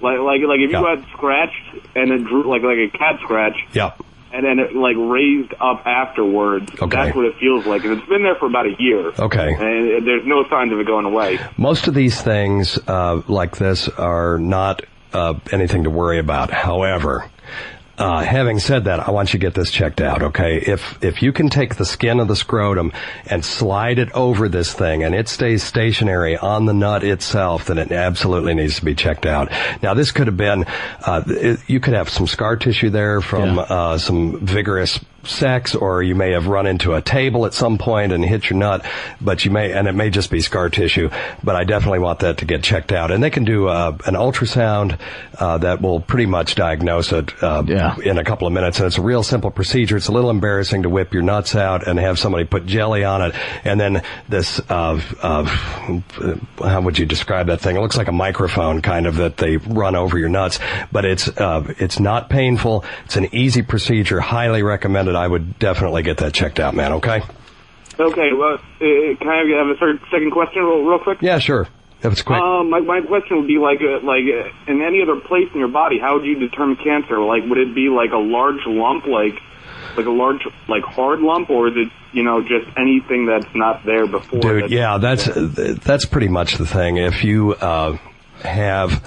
[0.00, 0.96] like like like if you Yeah.
[0.96, 3.92] had scratched and it drew like like a cat scratch, yeah.
[4.32, 6.70] and then it like raised up afterwards.
[6.80, 6.96] Okay.
[6.96, 9.12] That's what it feels like, and it's been there for about a year.
[9.18, 9.54] Okay.
[9.54, 11.38] and there's no signs of it going away.
[11.56, 16.50] Most of these things uh, like this are not uh, anything to worry about.
[16.50, 17.28] However,
[17.98, 20.56] uh, having said that, I want you to get this checked out, okay?
[20.56, 22.92] If if you can take the skin of the scrotum
[23.26, 27.78] and slide it over this thing, and it stays stationary on the nut itself, then
[27.78, 29.50] it absolutely needs to be checked out.
[29.82, 30.64] Now, this could have been,
[31.04, 36.02] uh, it, you could have some scar tissue there from uh, some vigorous sex, or
[36.02, 38.84] you may have run into a table at some point and hit your nut,
[39.20, 41.10] but you may, and it may just be scar tissue,
[41.42, 43.10] but I definitely want that to get checked out.
[43.10, 44.98] And they can do uh, an ultrasound
[45.38, 47.62] uh, that will pretty much diagnose it uh,
[48.02, 48.78] in a couple of minutes.
[48.78, 49.96] And it's a real simple procedure.
[49.96, 53.22] It's a little embarrassing to whip your nuts out and have somebody put jelly on
[53.22, 53.34] it.
[53.64, 55.44] And then this, uh, uh,
[56.62, 57.76] how would you describe that thing?
[57.76, 60.58] It looks like a microphone kind of that they run over your nuts,
[60.92, 62.84] but it's, uh, it's not painful.
[63.04, 64.20] It's an easy procedure.
[64.20, 65.14] Highly recommended.
[65.18, 66.92] I would definitely get that checked out, man.
[66.94, 67.22] Okay.
[68.00, 71.18] Okay, well, uh, can I have a third, second question real, real quick?
[71.20, 71.66] Yeah, sure.
[72.00, 72.38] If it's quick.
[72.40, 75.58] Um, my, my question would be like, uh, like uh, in any other place in
[75.58, 77.18] your body, how would you determine cancer?
[77.18, 79.34] Like, would it be like a large lump, like,
[79.96, 83.84] like a large, like hard lump, or is it, you know, just anything that's not
[83.84, 84.38] there before?
[84.40, 85.26] Dude, that's- yeah, that's
[85.84, 86.98] that's pretty much the thing.
[86.98, 87.96] If you uh,
[88.44, 89.04] have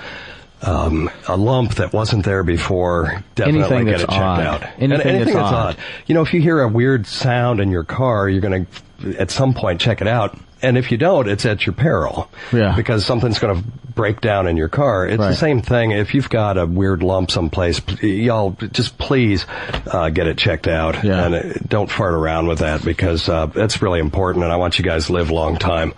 [0.62, 4.40] um, a lump that wasn't there before, definitely Anything get it checked odd.
[4.42, 4.64] out.
[4.64, 5.76] Anything and anything that's that's odd.
[5.76, 5.78] odd.
[6.08, 8.66] You know, if you hear a weird sound in your car, you're going
[9.02, 10.38] to at some point check it out.
[10.64, 12.30] And if you don't, it's at your peril.
[12.54, 12.76] Yeah.
[12.76, 15.08] Because something's going to break down in your car.
[15.08, 15.90] It's the same thing.
[15.90, 19.48] If you've got a weird lump someplace, y'all just please
[19.88, 21.26] uh, get it checked out Yeah.
[21.26, 24.44] and uh, don't fart around with that because uh, that's really important.
[24.44, 25.96] And I want you guys to live a long time.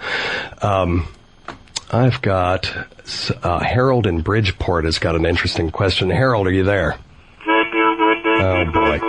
[0.61, 1.09] Um,
[1.91, 2.73] I've got
[3.43, 6.09] uh, Harold in Bridgeport has got an interesting question.
[6.09, 6.97] Harold, are you there?
[7.45, 8.99] Oh boy.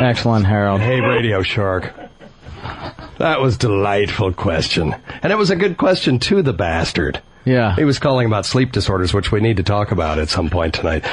[0.00, 0.80] Excellent, Harold.
[0.80, 1.92] Hey, Radio Shark.
[3.18, 4.94] That was delightful question.
[5.22, 7.22] And it was a good question to the bastard.
[7.44, 7.74] Yeah.
[7.76, 10.74] He was calling about sleep disorders, which we need to talk about at some point
[10.74, 11.06] tonight.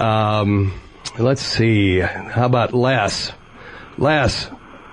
[0.00, 0.78] Um,
[1.18, 1.98] let's see.
[2.00, 3.32] How about Les?
[3.96, 4.50] Les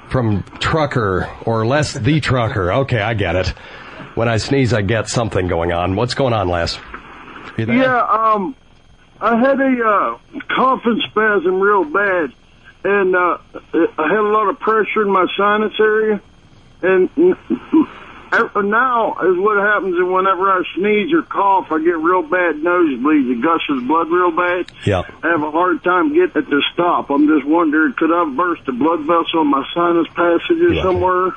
[0.09, 2.71] from Trucker, or Les the Trucker.
[2.71, 3.53] Okay, I get it.
[4.15, 5.95] When I sneeze, I get something going on.
[5.95, 6.79] What's going on, Les?
[7.57, 8.55] Yeah, um,
[9.19, 10.17] I had a uh,
[10.55, 12.33] coughing spasm real bad,
[12.83, 13.37] and uh,
[13.73, 16.21] I had a lot of pressure in my sinus area,
[16.81, 17.09] and
[18.55, 19.95] now is what happens.
[19.97, 23.31] And whenever I sneeze or cough, I get real bad nosebleeds.
[23.31, 24.71] It gushes blood real bad.
[24.85, 25.03] Yeah.
[25.23, 27.09] I have a hard time getting it to stop.
[27.09, 31.31] I'm just wondering, could I burst a blood vessel in my sinus passages somewhere?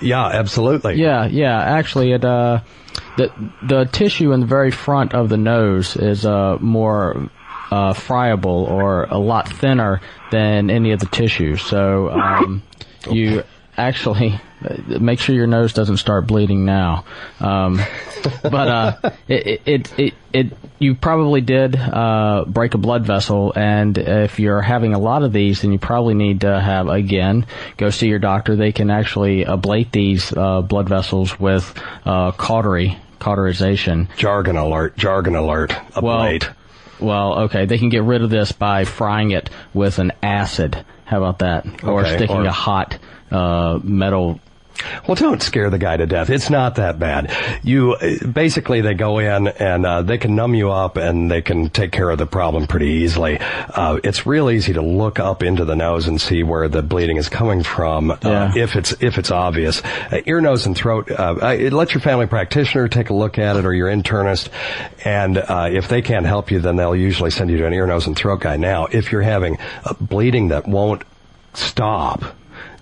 [0.00, 0.94] Yeah, absolutely.
[0.94, 1.60] Yeah, yeah.
[1.60, 2.60] Actually, it uh,
[3.16, 3.32] the
[3.62, 7.30] the tissue in the very front of the nose is uh more
[7.70, 10.00] uh, friable or a lot thinner
[10.30, 11.62] than any of the tissues.
[11.62, 12.62] So um,
[13.10, 13.44] you
[13.78, 14.38] actually
[15.00, 17.04] make sure your nose doesn't start bleeding now.
[17.40, 17.80] Um,
[18.42, 23.96] but uh, it, it it it you probably did uh, break a blood vessel, and
[23.98, 27.46] if you're having a lot of these, then you probably need to have again
[27.76, 28.56] go see your doctor.
[28.56, 31.72] They can actually ablate these uh, blood vessels with
[32.04, 34.08] uh, cautery cauterization.
[34.16, 34.96] Jargon alert!
[34.96, 35.70] Jargon alert!
[35.94, 36.44] Ablate.
[36.44, 36.56] Well,
[37.00, 37.66] well, okay.
[37.66, 40.84] They can get rid of this by frying it with an acid.
[41.04, 41.84] How about that?
[41.84, 42.98] Or Okay, sticking or- a hot
[43.30, 44.40] uh, metal
[45.06, 46.30] Well, don't scare the guy to death.
[46.30, 47.32] It's not that bad.
[47.62, 47.96] You
[48.32, 51.92] basically they go in and uh, they can numb you up and they can take
[51.92, 53.38] care of the problem pretty easily.
[53.40, 57.16] Uh, it's real easy to look up into the nose and see where the bleeding
[57.16, 58.52] is coming from uh, Yeah.
[58.56, 59.82] if it's if it's obvious.
[59.84, 61.10] Uh, ear, nose, and throat.
[61.10, 64.48] Uh, uh, let your family practitioner take a look at it or your internist,
[65.04, 67.86] and uh, if they can't help you, then they'll usually send you to an ear,
[67.86, 68.56] nose, and throat guy.
[68.56, 71.02] Now, if you're having uh, bleeding that won't
[71.54, 72.24] stop.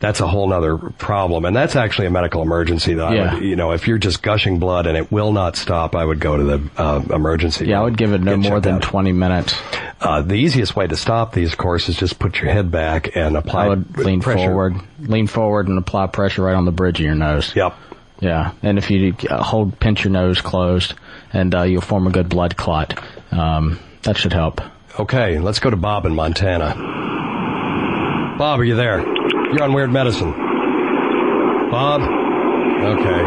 [0.00, 2.94] That's a whole nother problem, and that's actually a medical emergency.
[2.94, 3.34] That I Yeah.
[3.34, 6.20] would, you know, if you're just gushing blood and it will not stop, I would
[6.20, 7.66] go to the uh, emergency.
[7.66, 9.54] Yeah, I would give it no more than 20 minutes.
[10.00, 13.14] Uh, the easiest way to stop these, of course, is just put your head back
[13.14, 14.46] and apply I would lean pressure.
[14.46, 17.52] forward, lean forward, and apply pressure right on the bridge of your nose.
[17.54, 17.74] Yep.
[18.20, 20.94] Yeah, and if you hold, pinch your nose closed,
[21.34, 22.98] and uh, you'll form a good blood clot.
[23.32, 24.62] Um, that should help.
[24.98, 26.74] Okay, let's go to Bob in Montana.
[28.38, 29.04] Bob, are you there?
[29.52, 30.30] You're on Weird Medicine.
[31.70, 32.02] Bob?
[32.02, 33.22] Okay.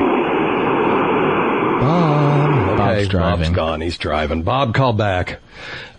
[1.81, 2.49] Bob.
[2.73, 3.45] Okay, Bob's driving.
[3.45, 3.81] Bob's gone.
[3.81, 4.43] He's driving.
[4.43, 5.39] Bob, call back.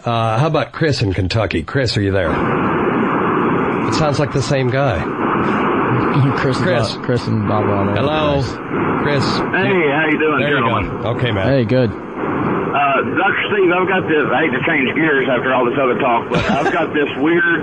[0.04, 1.62] Uh, how about Chris in Kentucky?
[1.62, 2.30] Chris, are you there?
[3.88, 5.02] It sounds like the same guy.
[6.38, 6.96] Chris, Chris.
[7.02, 8.52] Chris and Bob are all over Hello, place.
[9.02, 9.24] Chris.
[9.24, 10.84] Hey, how you doing, there gentlemen?
[10.84, 11.08] You go.
[11.16, 11.46] Okay, man.
[11.48, 11.90] Hey, good.
[11.90, 13.42] Uh, Dr.
[13.52, 16.42] Steve, I've got this, I hate to change gears after all this other talk, but
[16.50, 17.62] I've got this weird,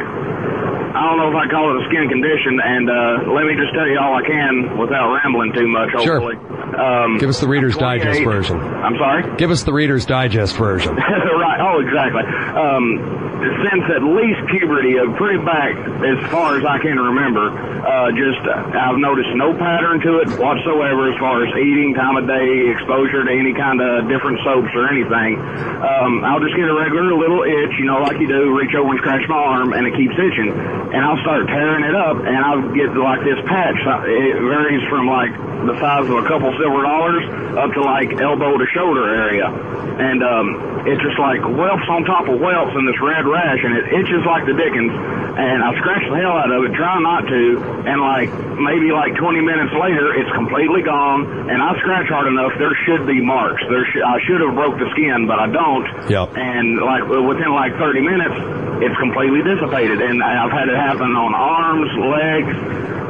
[1.01, 3.73] I don't know if I call it a skin condition, and uh, let me just
[3.73, 6.21] tell you all I can without rambling too much, Sure.
[6.21, 6.37] hopefully.
[6.77, 8.59] Um, Give us the Reader's Digest version.
[8.59, 9.35] I'm sorry?
[9.37, 10.95] Give us the Reader's Digest version.
[10.95, 11.59] right.
[11.59, 12.21] Oh, exactly.
[12.21, 15.73] Um, since at least puberty, uh, pretty back
[16.05, 20.29] as far as I can remember, uh, just uh, I've noticed no pattern to it
[20.37, 24.69] whatsoever as far as eating, time of day, exposure to any kind of different soaps
[24.77, 25.41] or anything.
[25.81, 28.93] Um, I'll just get a regular little itch, you know, like you do, reach over
[28.93, 32.37] and scratch my arm, and it keeps itching, and I'll start tearing it up, and
[32.37, 33.79] I'll get like this patch.
[34.05, 35.33] It varies from like
[35.65, 37.25] the size of a couple silver dollars
[37.57, 40.47] up to like elbow to shoulder area, and um,
[40.85, 44.23] it's just like whelps on top of whelps in this red rash, and it itches
[44.27, 44.91] like the dickens.
[44.91, 47.43] And I scratch the hell out of it, try not to,
[47.87, 48.27] and like
[48.59, 51.47] maybe like 20 minutes later, it's completely gone.
[51.47, 53.63] And I scratch hard enough, there should be marks.
[53.71, 55.87] There, sh- I should have broke the skin, but I don't.
[56.11, 56.35] Yep.
[56.35, 58.35] And like within like 30 minutes,
[58.83, 60.03] it's completely dissipated.
[60.03, 62.53] And I've had it happen on arms, legs.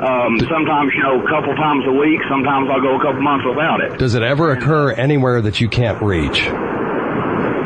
[0.02, 2.22] Um, sometimes, you know, a couple times a week.
[2.30, 3.98] Sometimes I'll go a couple months without it.
[4.00, 6.50] Does it ever occur anywhere that you can't reach?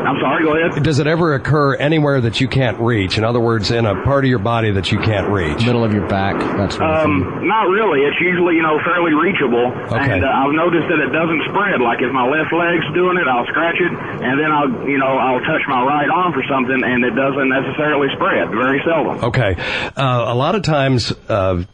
[0.06, 0.82] I'm sorry, go ahead.
[0.82, 3.18] Does it ever occur anywhere that you can't reach?
[3.18, 5.66] In other words, in a part of your body that you can't reach?
[5.66, 6.38] Middle of your back.
[6.38, 8.00] That's Um, not really.
[8.02, 9.66] It's usually, you know, fairly reachable.
[9.92, 10.12] Okay.
[10.14, 11.80] And uh, I've noticed that it doesn't spread.
[11.80, 15.18] Like if my left leg's doing it, I'll scratch it, and then I'll, you know,
[15.18, 18.50] I'll touch my right arm for something, and it doesn't necessarily spread.
[18.50, 19.24] Very seldom.
[19.24, 19.56] Okay.
[19.96, 21.64] Uh, a lot of times, uh,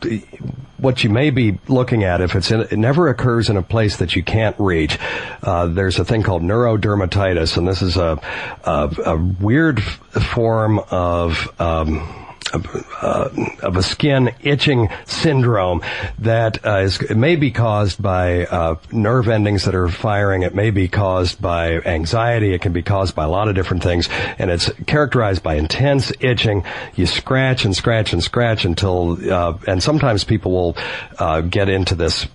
[0.82, 3.96] what you may be looking at, if it's in, it never occurs in a place
[3.98, 4.98] that you can't reach.
[5.42, 8.20] Uh, there's a thing called neurodermatitis, and this is a
[8.64, 12.21] a, a weird form of um,
[12.52, 13.28] uh,
[13.62, 15.82] of a skin itching syndrome
[16.18, 20.42] that uh, is, it may be caused by uh, nerve endings that are firing.
[20.42, 22.54] It may be caused by anxiety.
[22.54, 26.12] It can be caused by a lot of different things, and it's characterized by intense
[26.20, 26.64] itching.
[26.94, 30.76] You scratch and scratch and scratch until, uh, and sometimes people will
[31.18, 32.26] uh, get into this.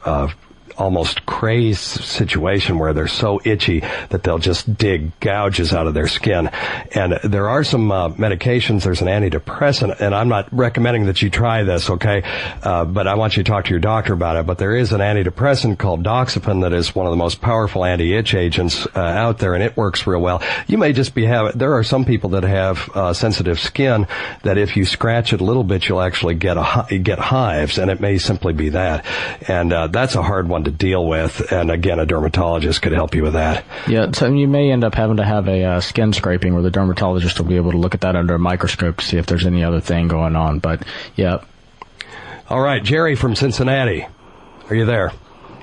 [0.77, 6.07] Almost crazed situation where they're so itchy that they'll just dig gouges out of their
[6.07, 6.49] skin.
[6.93, 8.83] And there are some uh, medications.
[8.83, 12.21] There's an antidepressant, and I'm not recommending that you try this, okay?
[12.61, 14.45] Uh, but I want you to talk to your doctor about it.
[14.45, 18.35] But there is an antidepressant called Doxepin that is one of the most powerful anti-itch
[18.35, 20.43] agents uh, out there, and it works real well.
[20.67, 21.57] You may just be having.
[21.57, 24.07] There are some people that have uh, sensitive skin
[24.43, 27.89] that if you scratch it a little bit, you'll actually get a get hives, and
[27.89, 29.05] it may simply be that.
[29.47, 31.51] And uh, that's a hard one to deal with.
[31.51, 33.65] And again, a dermatologist could help you with that.
[33.87, 36.71] Yeah, so you may end up having to have a uh, skin scraping where the
[36.71, 39.45] dermatologist will be able to look at that under a microscope to see if there's
[39.45, 40.59] any other thing going on.
[40.59, 40.83] But
[41.15, 41.43] yeah.
[42.49, 44.07] All right, Jerry from Cincinnati.
[44.69, 45.11] Are you there?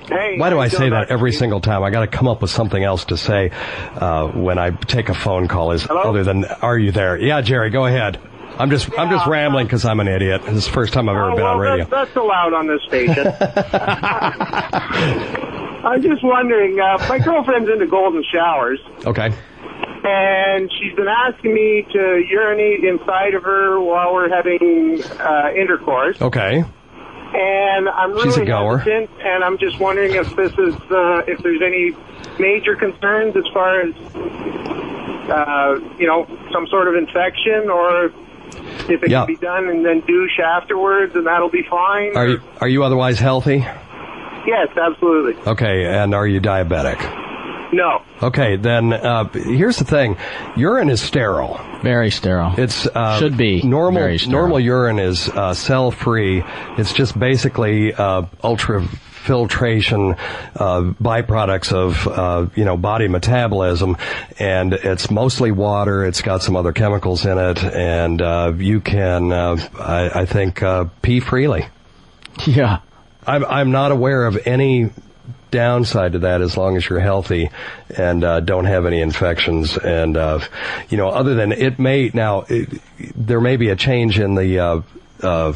[0.07, 1.13] Hey, Why do I say that Dr.
[1.13, 1.81] every single time?
[1.83, 3.49] I got to come up with something else to say
[3.95, 5.71] uh, when I take a phone call.
[5.71, 8.19] Is other than "Are you there?" Yeah, Jerry, go ahead.
[8.57, 10.41] I'm just I'm just rambling because I'm an idiot.
[10.43, 11.85] This is the first time I've ever Oh, been well, on radio.
[11.85, 13.27] That's, that's allowed on this station.
[15.85, 16.79] I'm just wondering.
[16.79, 19.31] Uh, my girlfriend's into golden showers, Okay.
[20.03, 26.19] and she's been asking me to urinate inside of her while we're having uh, intercourse.
[26.21, 26.63] Okay.
[27.37, 28.77] And I'm She's a really goer.
[28.77, 31.91] hesitant, and I'm just wondering if this is uh, if there's any
[32.39, 33.93] major concerns as far as
[35.29, 38.11] uh, you know some sort of infection or.
[38.89, 39.25] If it Yeah.
[39.25, 42.15] can be done and then douche afterwards, and that'll be fine.
[42.15, 43.65] Are you are you otherwise healthy?
[44.47, 45.33] Yes, absolutely.
[45.47, 46.99] Okay, and are you diabetic?
[47.73, 48.03] No.
[48.21, 50.17] Okay, then uh, here's the thing:
[50.55, 51.59] urine is sterile.
[51.81, 52.53] Very sterile.
[52.57, 54.01] It's uh, Should be normal.
[54.01, 54.19] very.
[54.27, 56.43] Normal urine is uh, cell free.
[56.77, 58.23] It's just basically uh,
[59.25, 60.17] ultrafiltration
[60.55, 63.97] uh, byproducts of uh, you know body metabolism,
[64.39, 66.05] and it's mostly water.
[66.05, 70.61] It's got some other chemicals in it, and uh, you can, uh, I, I think,
[70.61, 71.67] uh, pee freely.
[72.45, 72.79] Yeah.
[73.27, 74.91] I'm I'm not aware of any
[75.49, 77.49] downside to that as long as you're healthy
[77.95, 80.39] and uh, don't have any infections and uh,
[80.89, 82.81] you know other than it may now it,
[83.15, 84.81] there may be a change in the uh,
[85.23, 85.53] uh,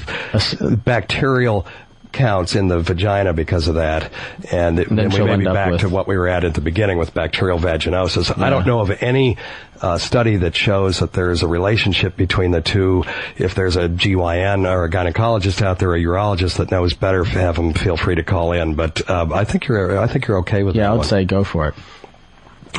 [0.86, 1.68] bacterial
[2.12, 4.12] counts in the vagina because of that
[4.52, 6.28] and, it, And then and we she'll may be back with- to what we were
[6.28, 9.38] at at the beginning with bacterial vaginosis I don't know of any
[9.82, 13.06] uh, study that shows that there is a relationship between the two.
[13.38, 17.56] If there's a GYN or a gynecologist out there, a urologist that knows better, have
[17.56, 18.76] them feel free to call in.
[18.76, 21.08] But uh, I think you're I think you're okay with Yeah, that I would one.
[21.08, 21.76] say go for it.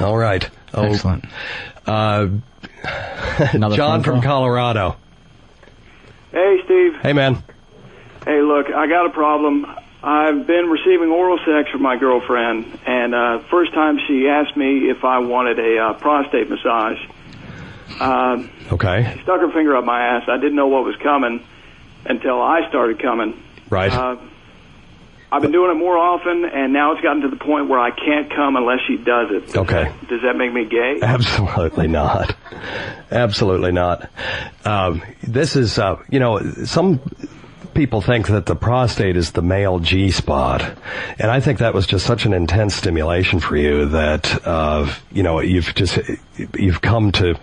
[0.02, 0.46] All right.
[0.74, 1.24] Oh, Excellent.
[1.86, 2.26] Uh,
[3.52, 4.20] Another John from?
[4.20, 4.96] Colorado.
[6.32, 6.96] Hey, Steve.
[7.02, 7.42] Hey, man.
[8.24, 9.66] Hey, look, I got a problem.
[10.02, 14.88] I've been receiving oral sex from my girlfriend, and uh, first time she asked me
[14.90, 16.98] if I wanted a uh, prostate massage.
[18.00, 19.12] Um, Okay.
[19.16, 20.28] she stuck her finger up my ass.
[20.28, 21.44] I didn't know what was coming
[22.06, 23.42] until I started coming.
[23.68, 23.92] Right.
[23.92, 24.16] Uh,
[25.32, 27.90] I've been doing it more often, and now it's gotten to the point where I
[27.90, 29.56] can't come unless she does it.
[29.56, 29.92] Okay.
[30.08, 30.98] Does that make me gay?
[31.02, 32.34] Absolutely not.
[33.10, 34.08] Absolutely not.
[34.64, 37.00] Um, this is, uh, you know, some
[37.74, 40.62] people think that the prostate is the male G spot,
[41.18, 45.22] and I think that was just such an intense stimulation for you that, uh, you
[45.22, 45.98] know, you've just
[46.54, 47.36] you've come to.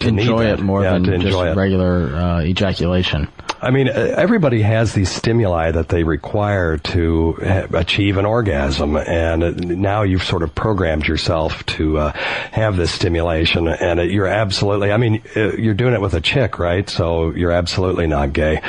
[0.00, 1.56] To enjoy it more Yeah, than just it.
[1.56, 3.28] regular uh, ejaculation.
[3.60, 9.44] I mean, uh, everybody has these stimuli that they require to achieve an orgasm, and
[9.44, 14.26] uh, now you've sort of programmed yourself to uh, have this stimulation, and uh, you're
[14.26, 14.90] absolutely.
[14.90, 16.90] I mean, you're doing it with a chick, right?
[16.90, 18.60] So you're absolutely not gay.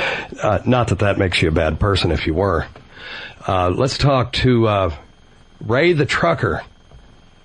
[0.44, 2.68] Uh, not that that makes you a bad person if you were.
[3.48, 4.96] Uh, let's talk to uh,
[5.66, 6.62] Ray the trucker.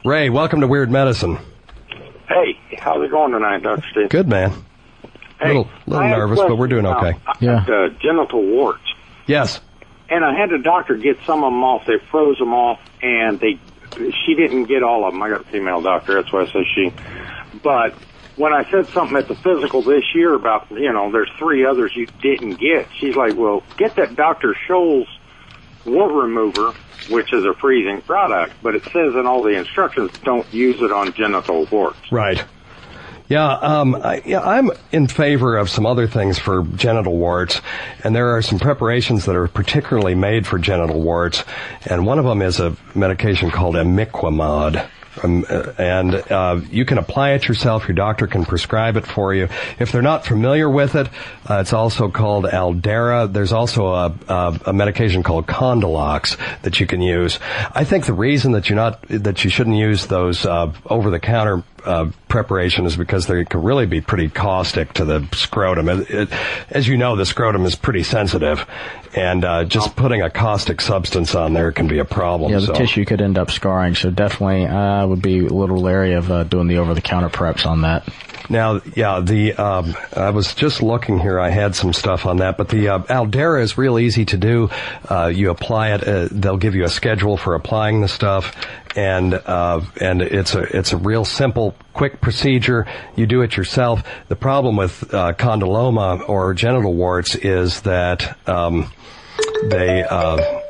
[0.05, 1.39] Ray, welcome to Weird Medicine.
[2.79, 3.85] Hey, how's it going tonight, Dr.
[3.91, 4.09] Steve?
[4.09, 4.53] Good man.
[5.41, 7.17] Hey, little little I have a nervous, but we're doing question.
[7.17, 7.21] okay.
[7.27, 8.83] Uh, I got, uh, genital warts.
[9.27, 9.61] Yes.
[10.09, 11.87] And I had the doctor get some of them off.
[11.87, 13.59] They froze them off, and they
[13.97, 15.23] she didn't get all of them.
[15.23, 16.93] I got a female doctor, that's why I say she.
[17.63, 17.95] But
[18.37, 21.93] when I said something at the physical this year about, you know, there's three others
[21.97, 24.55] you didn't get, she's like, well, get that Dr.
[24.67, 25.09] Scholl's
[25.85, 26.73] wart remover,
[27.11, 30.93] which is a freezing product, but it says in all the instructions, don't use it
[30.93, 32.13] on genital warts.
[32.13, 32.45] Right.
[33.29, 37.61] Yeah, um, I, yeah, I'm in favor of some other things for genital warts,
[38.03, 41.45] and there are some preparations that are particularly made for genital warts,
[41.85, 44.89] and one of them is a medication called imiquimod.
[45.23, 47.89] Um, uh, and uh, you can apply it yourself.
[47.89, 49.49] Your doctor can prescribe it for you.
[49.81, 51.09] If they're not familiar with it,
[51.49, 53.33] uh, it's also called Aldara.
[53.33, 57.41] There's also a, a, a medication called Condylox that you can use.
[57.75, 62.11] I think the reason that you're not that you shouldn't use those uh, over-the-counter uh,
[62.29, 65.89] preparation is because they can really be pretty caustic to the scrotum.
[65.89, 66.29] It, it,
[66.71, 68.67] as you know, the scrotum is pretty sensitive,
[69.15, 72.53] and uh, just putting a caustic substance on there can be a problem.
[72.53, 72.75] Yeah, the so.
[72.75, 76.45] tissue could end up scarring, so definitely I would be a little leery of uh,
[76.45, 78.09] doing the over-the-counter preps on that.
[78.51, 81.39] Now, yeah, the um, I was just looking here.
[81.39, 84.71] I had some stuff on that, but the uh, Aldara is real easy to do.
[85.09, 86.07] Uh, you apply it.
[86.07, 88.57] Uh, they'll give you a schedule for applying the stuff,
[88.97, 92.87] and uh, and it's a it's a real simple, quick procedure.
[93.17, 94.03] You do it yourself.
[94.29, 98.93] The problem with uh, condyloma or genital warts is that um,
[99.69, 100.61] they uh,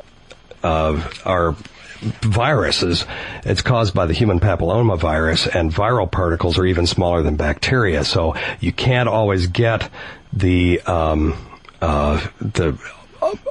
[0.63, 1.57] uh, are
[2.01, 3.07] viruses.
[3.45, 8.05] It's caused by the human papilloma virus, and viral particles are even smaller than bacteria.
[8.05, 9.91] So you can't always get
[10.33, 11.35] the um,
[11.81, 12.79] uh, the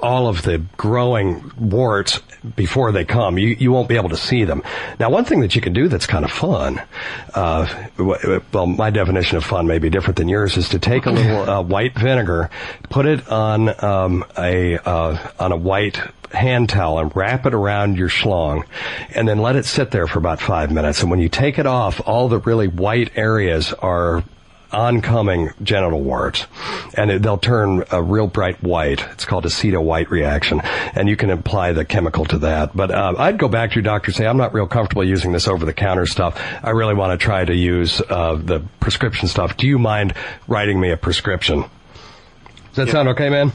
[0.02, 2.20] all of the growing warts
[2.56, 3.38] before they come.
[3.38, 4.64] You you won't be able to see them.
[5.00, 6.82] Now, one thing that you can do that's kind of fun,
[7.34, 11.12] uh, well, my definition of fun may be different than yours, is to take a
[11.12, 12.50] little uh, white vinegar,
[12.90, 16.00] put it on um, a uh, on a white
[16.32, 18.66] hand towel and wrap it around your schlong
[19.16, 21.02] and then let it sit there for about five minutes.
[21.02, 24.24] And when you take it off, all the really white areas are
[24.72, 26.46] oncoming genital warts
[26.96, 29.02] and it, they'll turn a real bright white.
[29.12, 30.62] It's called aceto white reaction
[30.96, 32.76] and you can apply the chemical to that.
[32.76, 35.32] But uh, I'd go back to your doctor and say, I'm not real comfortable using
[35.32, 36.40] this over the counter stuff.
[36.64, 39.58] I really want to try to use uh, the prescription stuff.
[39.58, 40.14] Do you mind
[40.48, 41.62] writing me a prescription?
[41.62, 42.94] Does that Yeah.
[42.94, 43.52] sound okay, man?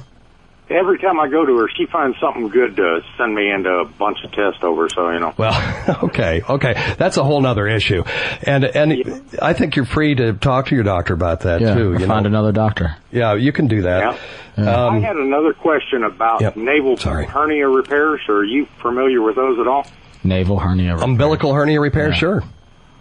[0.73, 3.85] Every time I go to her, she finds something good to send me into a
[3.85, 4.89] bunch of tests over.
[4.89, 5.35] So you know.
[5.37, 8.03] Well, okay, okay, that's a whole other issue,
[8.43, 11.93] and and I think you're free to talk to your doctor about that Yeah, too.
[11.93, 12.29] or You find know?
[12.29, 12.97] another doctor.
[13.11, 14.19] Yeah, you can do that.
[14.57, 16.57] I Um, had another question about Yep.
[16.57, 18.21] navel hernia repairs.
[18.29, 19.87] Are you familiar with those at all?
[20.25, 20.93] Navel hernia.
[20.93, 21.05] Repair.
[21.09, 22.43] umbilical hernia repair, sure,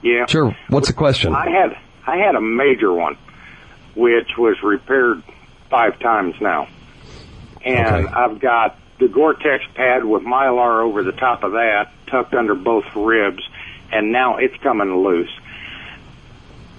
[0.01, 0.25] Yeah.
[0.27, 0.55] sure.
[0.69, 1.35] What's the question?
[1.35, 3.15] I had I had a major one,
[3.95, 5.21] which was repaired
[5.69, 6.67] five times now,
[7.65, 12.53] and I've got the Gore-Tex pad with Mylar over the top of that, tucked under
[12.55, 13.41] both ribs,
[13.91, 15.31] and now it's coming loose.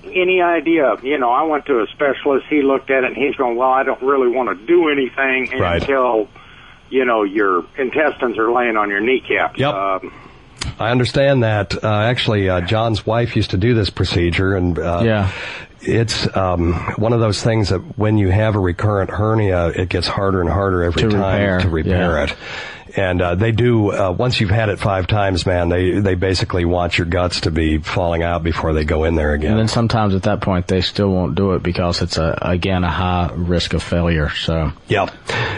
[0.05, 0.97] Any idea?
[1.03, 2.47] You know, I went to a specialist.
[2.51, 5.59] He looked at it and he's going, "Well, I don't really want to do anything
[5.59, 5.81] Right.
[5.81, 6.29] until."
[6.91, 9.59] You know, your intestines are laying on your kneecaps.
[9.59, 9.75] Yep.
[9.75, 10.13] Um,
[10.79, 11.83] I understand that.
[11.83, 15.31] Uh, actually, uh, John's wife used to do this procedure, and uh, Yeah.
[15.83, 20.07] It's um, one of those things that when you have a recurrent hernia, it gets
[20.07, 22.25] harder and harder every To time repair, to repair yeah.
[22.25, 22.35] it.
[22.97, 23.91] And uh, they do.
[23.91, 27.51] Uh, once you've had it five times, man, they they basically want your guts to
[27.51, 29.53] be falling out before they go in there again.
[29.53, 32.85] And then sometimes at that point they still won't do it because it's a again
[32.85, 34.29] a high risk of failure.
[34.31, 35.09] So yeah,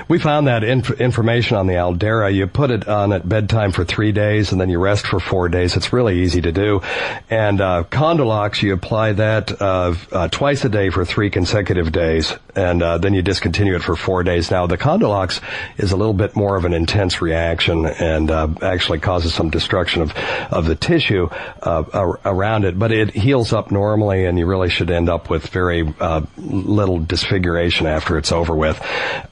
[0.08, 2.32] We found that inf- information on the Aldara.
[2.32, 5.48] You put it on at bedtime for three days and then you rest for four
[5.48, 5.76] days.
[5.76, 6.82] It's really easy to do.
[7.30, 12.34] And uh, Condylox, you apply that uh, uh, twice a day for three consecutive days
[12.54, 14.50] and uh, then you discontinue it for four days.
[14.50, 15.40] Now, the Condylox
[15.78, 20.02] is a little bit more of an intense reaction and uh, actually causes some destruction
[20.02, 20.14] of,
[20.50, 21.28] of the tissue
[21.62, 21.84] uh,
[22.24, 25.92] around it, but it heals up normally and you really should end up with very
[26.00, 28.80] uh, little disfiguration after it's over with.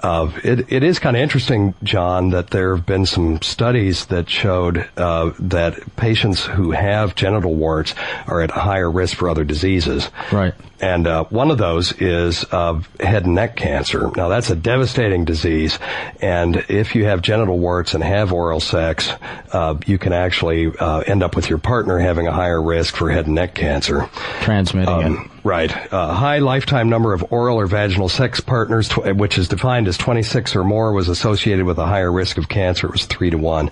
[0.00, 4.28] Uh, it, it is kind of interesting, John, that there have been some studies that
[4.28, 7.94] showed uh, that patients who have genital warts
[8.26, 10.08] are at higher risk for other diseases.
[10.32, 10.54] Right.
[10.82, 14.10] And uh, one of those is uh, head and neck cancer.
[14.16, 15.78] Now that's a devastating disease,
[16.20, 19.10] and if you have genital warts and have oral sex,
[19.52, 23.10] uh, you can actually uh, end up with your partner having a higher risk for
[23.10, 24.10] head and neck cancer.
[24.40, 25.06] transmitting it.
[25.06, 25.72] Um, Right.
[25.92, 29.98] Uh, high lifetime number of oral or vaginal sex partners, tw- which is defined as
[29.98, 32.86] 26 or more, was associated with a higher risk of cancer.
[32.86, 33.70] It was three to one.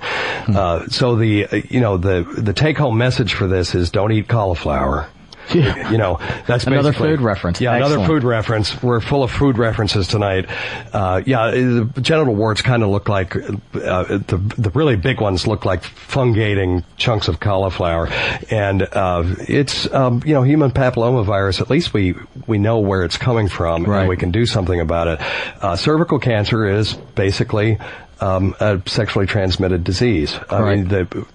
[0.48, 4.10] Uh, so the, uh, you know, the, the take home message for this is don't
[4.10, 5.08] eat cauliflower.
[5.54, 7.60] You know, that's Another food reference.
[7.60, 8.22] Yeah, another Excellent.
[8.22, 8.82] food reference.
[8.82, 10.46] We're full of food references tonight.
[10.92, 13.42] Uh, yeah, the genital warts kind of look like uh,
[13.74, 18.08] the the really big ones look like fungating chunks of cauliflower,
[18.50, 21.60] and uh, it's um, you know human papillomavirus.
[21.60, 22.14] At least we
[22.46, 25.20] we know where it's coming from, and we can do something about it.
[25.62, 27.78] Uh, cervical cancer is basically
[28.20, 30.38] um, a sexually transmitted disease.
[30.50, 31.26] I mean, the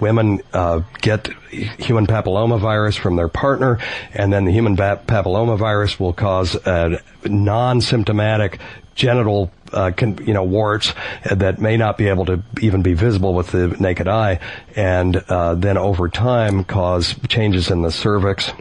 [0.00, 3.78] women uh, get human papillomavirus from their partner,
[4.12, 8.58] and then the human pa- papillomavirus will cause a non-symptomatic
[8.94, 10.94] genital uh, con, you know warts
[11.24, 14.38] that may not be able to even be visible with the naked eye
[14.76, 18.52] and uh, then over time cause changes in the cervix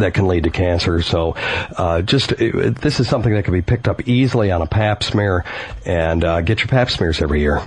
[0.00, 1.02] that can lead to cancer.
[1.02, 1.34] So,
[1.76, 5.02] uh, just it, this is something that can be picked up easily on a Pap
[5.02, 5.44] smear,
[5.84, 7.62] and uh, get your Pap smears every year.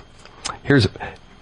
[0.64, 0.88] Here's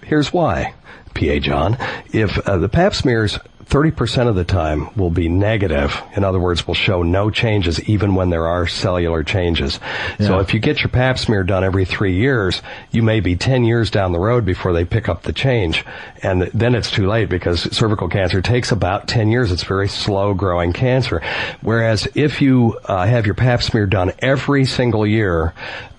[0.02, 0.74] here's why,
[1.14, 1.76] PA John.
[2.12, 3.38] If uh, the Pap smears.
[3.66, 6.00] 30% of the time will be negative.
[6.16, 9.80] In other words, will show no changes even when there are cellular changes.
[10.18, 13.64] So if you get your pap smear done every three years, you may be 10
[13.64, 15.84] years down the road before they pick up the change.
[16.22, 19.50] And then it's too late because cervical cancer takes about 10 years.
[19.52, 21.22] It's very slow growing cancer.
[21.60, 25.54] Whereas if you uh, have your pap smear done every single year,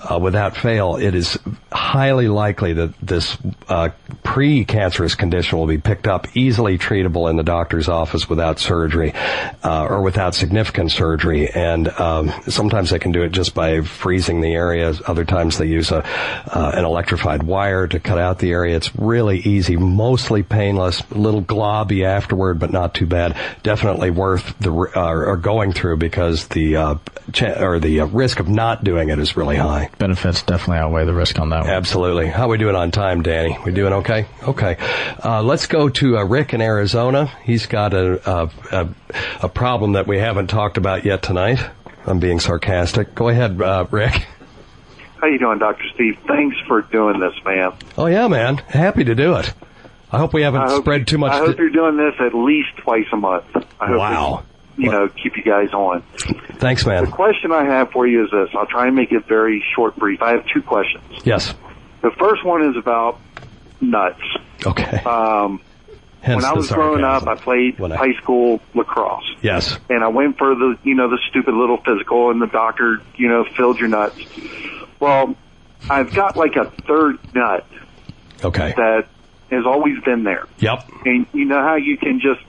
[0.09, 1.39] uh, without fail, it is
[1.71, 3.37] highly likely that this
[3.67, 3.89] uh,
[4.23, 9.11] pre-cancerous condition will be picked up easily treatable in the doctor's office without surgery
[9.63, 11.49] uh, or without significant surgery.
[11.49, 14.93] And um, sometimes they can do it just by freezing the area.
[15.07, 18.75] Other times they use a uh, an electrified wire to cut out the area.
[18.75, 23.35] It's really easy, mostly painless, a little globby afterward, but not too bad.
[23.63, 26.75] Definitely worth the uh, or going through because the
[27.33, 29.89] cha- or the uh, risk of not doing it is really high.
[29.97, 31.69] Benefits definitely outweigh the risk on that one.
[31.69, 32.27] Absolutely.
[32.27, 33.57] How we doing on time, Danny?
[33.65, 34.25] We doing okay?
[34.43, 34.77] Okay.
[35.23, 37.25] Uh, let's go to uh, Rick in Arizona.
[37.43, 38.89] He's got a, a, a,
[39.43, 41.59] a problem that we haven't talked about yet tonight.
[42.05, 43.15] I'm being sarcastic.
[43.15, 44.25] Go ahead, uh, Rick.
[45.21, 45.83] How you doing, Dr.
[45.93, 46.17] Steve?
[46.27, 47.73] Thanks for doing this, man.
[47.97, 48.57] Oh yeah, man.
[48.57, 49.53] Happy to do it.
[50.11, 51.31] I hope we haven't hope spread too much.
[51.31, 53.45] I hope di- you're doing this at least twice a month.
[53.79, 54.43] I hope Wow.
[54.77, 56.01] You know, keep you guys on.
[56.57, 57.05] Thanks, man.
[57.05, 58.49] The question I have for you is this.
[58.53, 60.21] I'll try and make it very short, brief.
[60.21, 61.03] I have two questions.
[61.23, 61.53] Yes.
[62.01, 63.19] The first one is about
[63.81, 64.21] nuts.
[64.65, 64.97] Okay.
[64.99, 65.61] Um,
[66.21, 67.27] Hence when I was growing up.
[67.27, 69.23] I played high school lacrosse.
[69.41, 69.77] Yes.
[69.89, 73.27] and I went for the you know the stupid little physical, and the doctor you
[73.27, 74.17] know filled your nuts.
[74.99, 75.35] Well,
[75.89, 77.65] I've got like a third nut
[78.43, 78.73] Okay.
[78.75, 79.07] that
[79.51, 80.89] has always been there, Yep.
[81.05, 82.41] and you know how you can just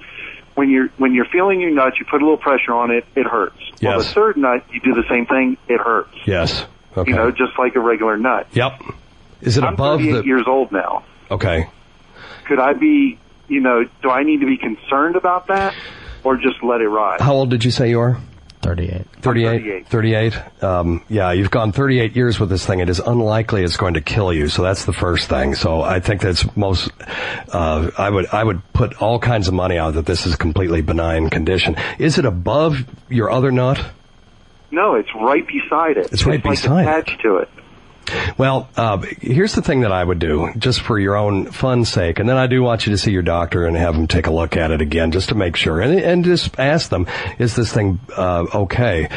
[0.57, 3.27] when you're when you're feeling your nuts, you put a little pressure on it, it
[3.27, 3.61] hurts.
[3.81, 6.17] Well, the third nut, you do the same thing, it hurts.
[6.27, 6.67] Yes.
[6.97, 7.11] Okay.
[7.11, 8.49] You know, just like a regular nut.
[8.53, 8.83] Yep.
[9.43, 10.25] Is it I'm above 38 the?
[10.25, 11.05] years old now.
[11.31, 11.69] Okay.
[12.47, 13.19] Could I be?
[13.49, 15.75] You know, do I need to be concerned about that,
[16.25, 17.21] or just let it ride?
[17.21, 18.19] How old did you say you are?
[18.63, 19.07] 38.
[19.21, 19.89] 38.
[19.89, 20.63] 38.
[20.65, 22.81] Um, yeah, you've gone 38 years with this thing.
[22.81, 24.49] It is unlikely it's going to kill you.
[24.49, 25.55] So that's the first thing.
[25.55, 26.91] So I think that's most,
[27.53, 30.39] uh, I would, I would put all kinds of money out that this is a
[30.39, 31.77] completely benign condition.
[31.99, 33.85] Is it above your other nut?
[34.71, 36.13] No, it's right beside it.
[36.13, 36.89] It's right like beside it.
[36.89, 37.49] attached to it.
[38.39, 42.19] Well, uh, here's the thing that I would do, just for your own fun sake,
[42.19, 44.33] and then I do want you to see your doctor and have him take a
[44.33, 47.07] look at it again, just to make sure, and, and just ask them,
[47.39, 49.09] is this thing uh, okay?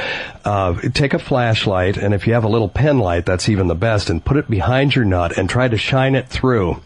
[0.45, 3.76] Uh, take a flashlight, and if you have a little pen light, that's even the
[3.76, 6.82] best, and put it behind your nut and try to shine it through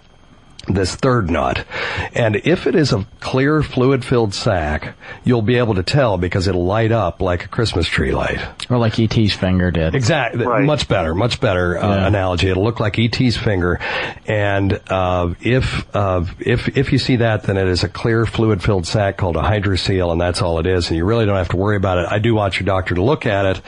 [0.67, 1.65] this third knot.
[2.13, 6.47] And if it is a clear fluid filled sac, you'll be able to tell because
[6.47, 8.39] it'll light up like a Christmas tree light.
[8.69, 9.93] Or like E.T.'s finger did.
[9.95, 10.45] Exactly.
[10.45, 11.13] Much better.
[11.13, 12.07] Much better uh, Yeah.
[12.07, 12.49] analogy.
[12.49, 13.79] It'll look like ET's finger,
[14.27, 18.87] and uh, if uh, if if you see that, then it is a clear fluid-filled
[18.87, 20.87] sac called a hydrocele, and that's all it is.
[20.89, 22.07] And you really don't have to worry about it.
[22.09, 23.61] I do want your doctor to look at it,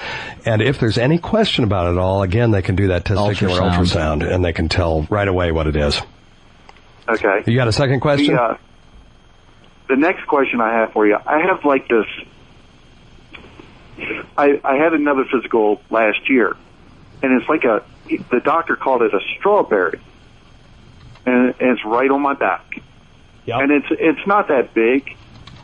[0.45, 3.59] and if there's any question about it at all, again, they can do that testicular
[3.59, 4.21] Ultrasound.
[4.21, 5.99] ultrasound, and they can tell right away what it is.
[7.07, 7.43] Okay.
[7.45, 8.35] You got a second question?
[8.35, 8.57] The, uh,
[9.87, 12.05] the next question I have for you, I have like this.
[14.37, 16.55] I I had another physical last year,
[17.21, 17.83] and it's like a.
[18.07, 19.99] The doctor called it a strawberry,
[21.25, 22.81] and, it's right on my back.
[23.47, 25.15] And it's it's not that big,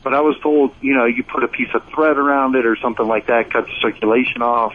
[0.04, 2.78] but I was told you know you put a piece of thread around it or
[2.78, 4.74] something like that, cut the circulation off,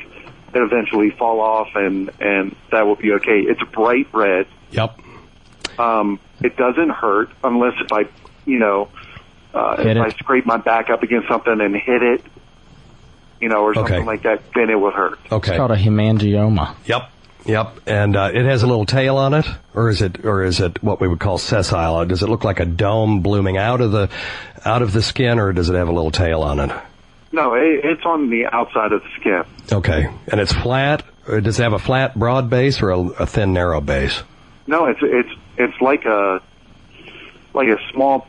[0.54, 3.40] it eventually fall off, and and that will be okay.
[3.40, 4.46] It's bright red.
[4.70, 4.98] Yep.
[5.78, 8.06] Um, it doesn't hurt unless if I,
[8.44, 8.88] you know,
[9.54, 9.96] uh, if it.
[9.96, 12.22] I scrape my back up against something and hit it,
[13.40, 14.04] you know, or something Okay.
[14.04, 15.18] like that, then it would hurt.
[15.32, 15.52] Okay.
[15.52, 16.74] It's called a hemangioma.
[16.86, 17.10] Yep.
[17.46, 20.58] Yep, and uh, it has a little tail on it, or is it, or is
[20.58, 22.04] it what we would call sessile?
[22.04, 24.10] Does it look like a dome blooming out of the,
[24.64, 26.72] out of the skin, or does it have a little tail on it?
[27.30, 29.44] No, it, it's on the outside of the skin.
[29.70, 31.04] Okay, and it's flat.
[31.28, 34.24] Does it have a flat, broad base, or a, a thin, narrow base?
[34.66, 36.40] No, it's it's it's like a
[37.54, 38.26] like a small,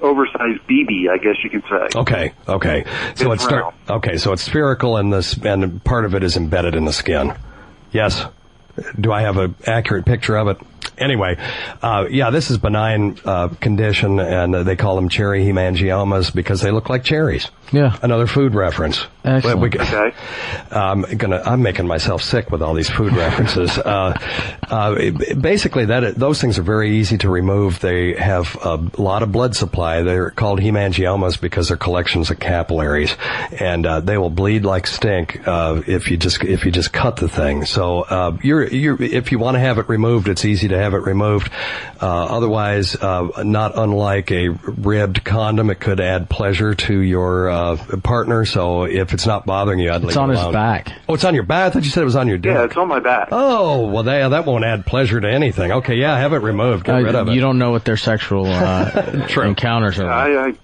[0.00, 1.98] oversized BB, I guess you can say.
[1.98, 2.84] Okay, okay.
[3.16, 4.16] So It's it's start, okay.
[4.16, 7.34] So it's spherical, and this and part of it is embedded in the skin.
[7.92, 8.24] Yes.
[8.98, 10.58] do I have an accurate picture of it?
[10.98, 11.36] Anyway,
[11.82, 16.60] uh, yeah, this is benign uh, condition, and uh, they call them cherry hemangiomas because
[16.60, 17.50] they look like cherries.
[17.72, 19.06] Yeah, another food reference.
[19.24, 19.60] Excellent.
[19.60, 20.12] We, okay.
[20.70, 21.42] I'm gonna.
[21.44, 23.78] I'm making myself sick with all these food references.
[23.78, 24.18] uh,
[24.68, 25.10] uh,
[25.40, 27.80] basically, that those things are very easy to remove.
[27.80, 30.02] They have a lot of blood supply.
[30.02, 33.16] They're called hemangiomas because they're collections of capillaries,
[33.58, 37.16] and uh, they will bleed like stink uh, if you just if you just cut
[37.16, 37.64] the thing.
[37.64, 40.91] So uh, you're you're if you want to have it removed, it's easy to have
[40.94, 41.50] it removed.
[42.00, 48.44] Uh, otherwise, not unlike a ribbed condom, it could add pleasure to your partner.
[48.44, 50.92] So if it's not bothering you, I'd it's leave on it his back.
[51.08, 51.66] Oh, it's on your back.
[51.66, 52.54] I thought you said it was on your dick.
[52.54, 53.28] Yeah, it's on my back.
[53.32, 55.72] Oh, well, that, that won't add pleasure to anything.
[55.72, 56.84] Okay, yeah, have it removed.
[56.84, 57.34] Get Uh, rid of it.
[57.34, 60.04] you don't know what their sexual uh, encounters are.
[60.06, 60.12] like.
[60.14, 60.54] I, I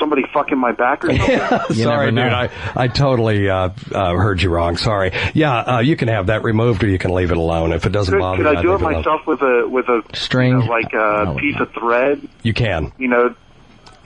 [0.00, 1.76] somebody fucking my back or something.
[1.76, 2.18] Sorry, dude.
[2.18, 4.76] I, I totally uh, uh, heard you wrong.
[4.76, 5.12] Sorry.
[5.34, 7.90] Yeah, uh, you can have that removed, or you can leave it alone if it
[7.90, 8.56] doesn't Could, bother could you.
[8.56, 8.92] I I'd do it leave alone.
[8.94, 12.26] myself with a with a string, you know, like a piece of thread?
[12.42, 12.92] You can.
[12.98, 13.34] You know,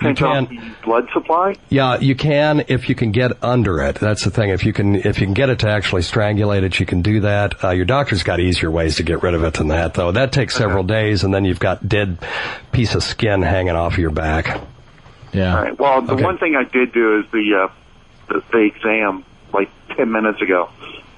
[0.03, 0.75] You can.
[0.85, 1.55] blood supply.
[1.71, 3.95] Yeah, you can if you can get under it.
[3.97, 4.51] That's the thing.
[4.51, 7.21] If you can, if you can get it to actually strangulate it, you can do
[7.21, 7.63] that.
[7.65, 10.11] Uh, your doctor's got easier ways to get rid of it than that, though.
[10.13, 12.19] That takes several days, and then you've got dead
[12.73, 14.61] piece of skin hanging off your back.
[15.35, 15.57] Yeah.
[15.57, 15.79] All right.
[15.79, 16.23] Well, the Okay.
[16.25, 17.73] one thing I did do is the uh,
[18.29, 20.71] the, the exam like ten minutes ago.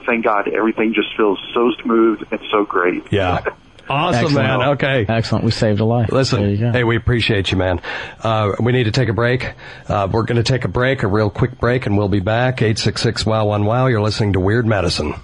[0.07, 3.05] Thank God, everything just feels so smooth and so great.
[3.13, 3.45] Yeah.
[3.89, 4.35] Awesome, Excellent.
[4.49, 4.69] man.
[4.71, 5.07] Okay.
[5.09, 5.45] Excellent.
[5.45, 6.11] We saved a life.
[6.11, 7.81] Listen, hey, we appreciate you, man.
[8.21, 9.53] Uh, we need to take a break.
[9.89, 12.63] Uh, we're going to take a break, a real quick break, and we'll be back.
[12.63, 13.87] 866 wow one wow.
[13.87, 15.15] You're listening to Weird Medicine.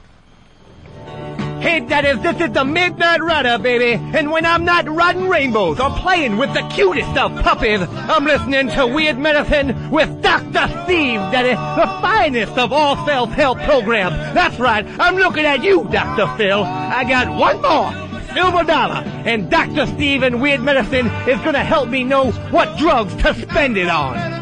[1.62, 3.93] Hey, daddies, this is the Midnight Rider, baby.
[3.93, 8.68] And when I'm not riding rainbows or playing with the cutest of puppies, I'm listening
[8.70, 10.66] to Weird Medicine with Dr.
[10.82, 14.16] Steve, daddy, the finest of all self-help programs.
[14.34, 16.26] That's right, I'm looking at you, Dr.
[16.36, 16.64] Phil.
[16.64, 17.93] I got one more.
[18.34, 19.86] Silver dollar, and Dr.
[19.86, 24.41] Steve and Weird Medicine is gonna help me know what drugs to spend it on.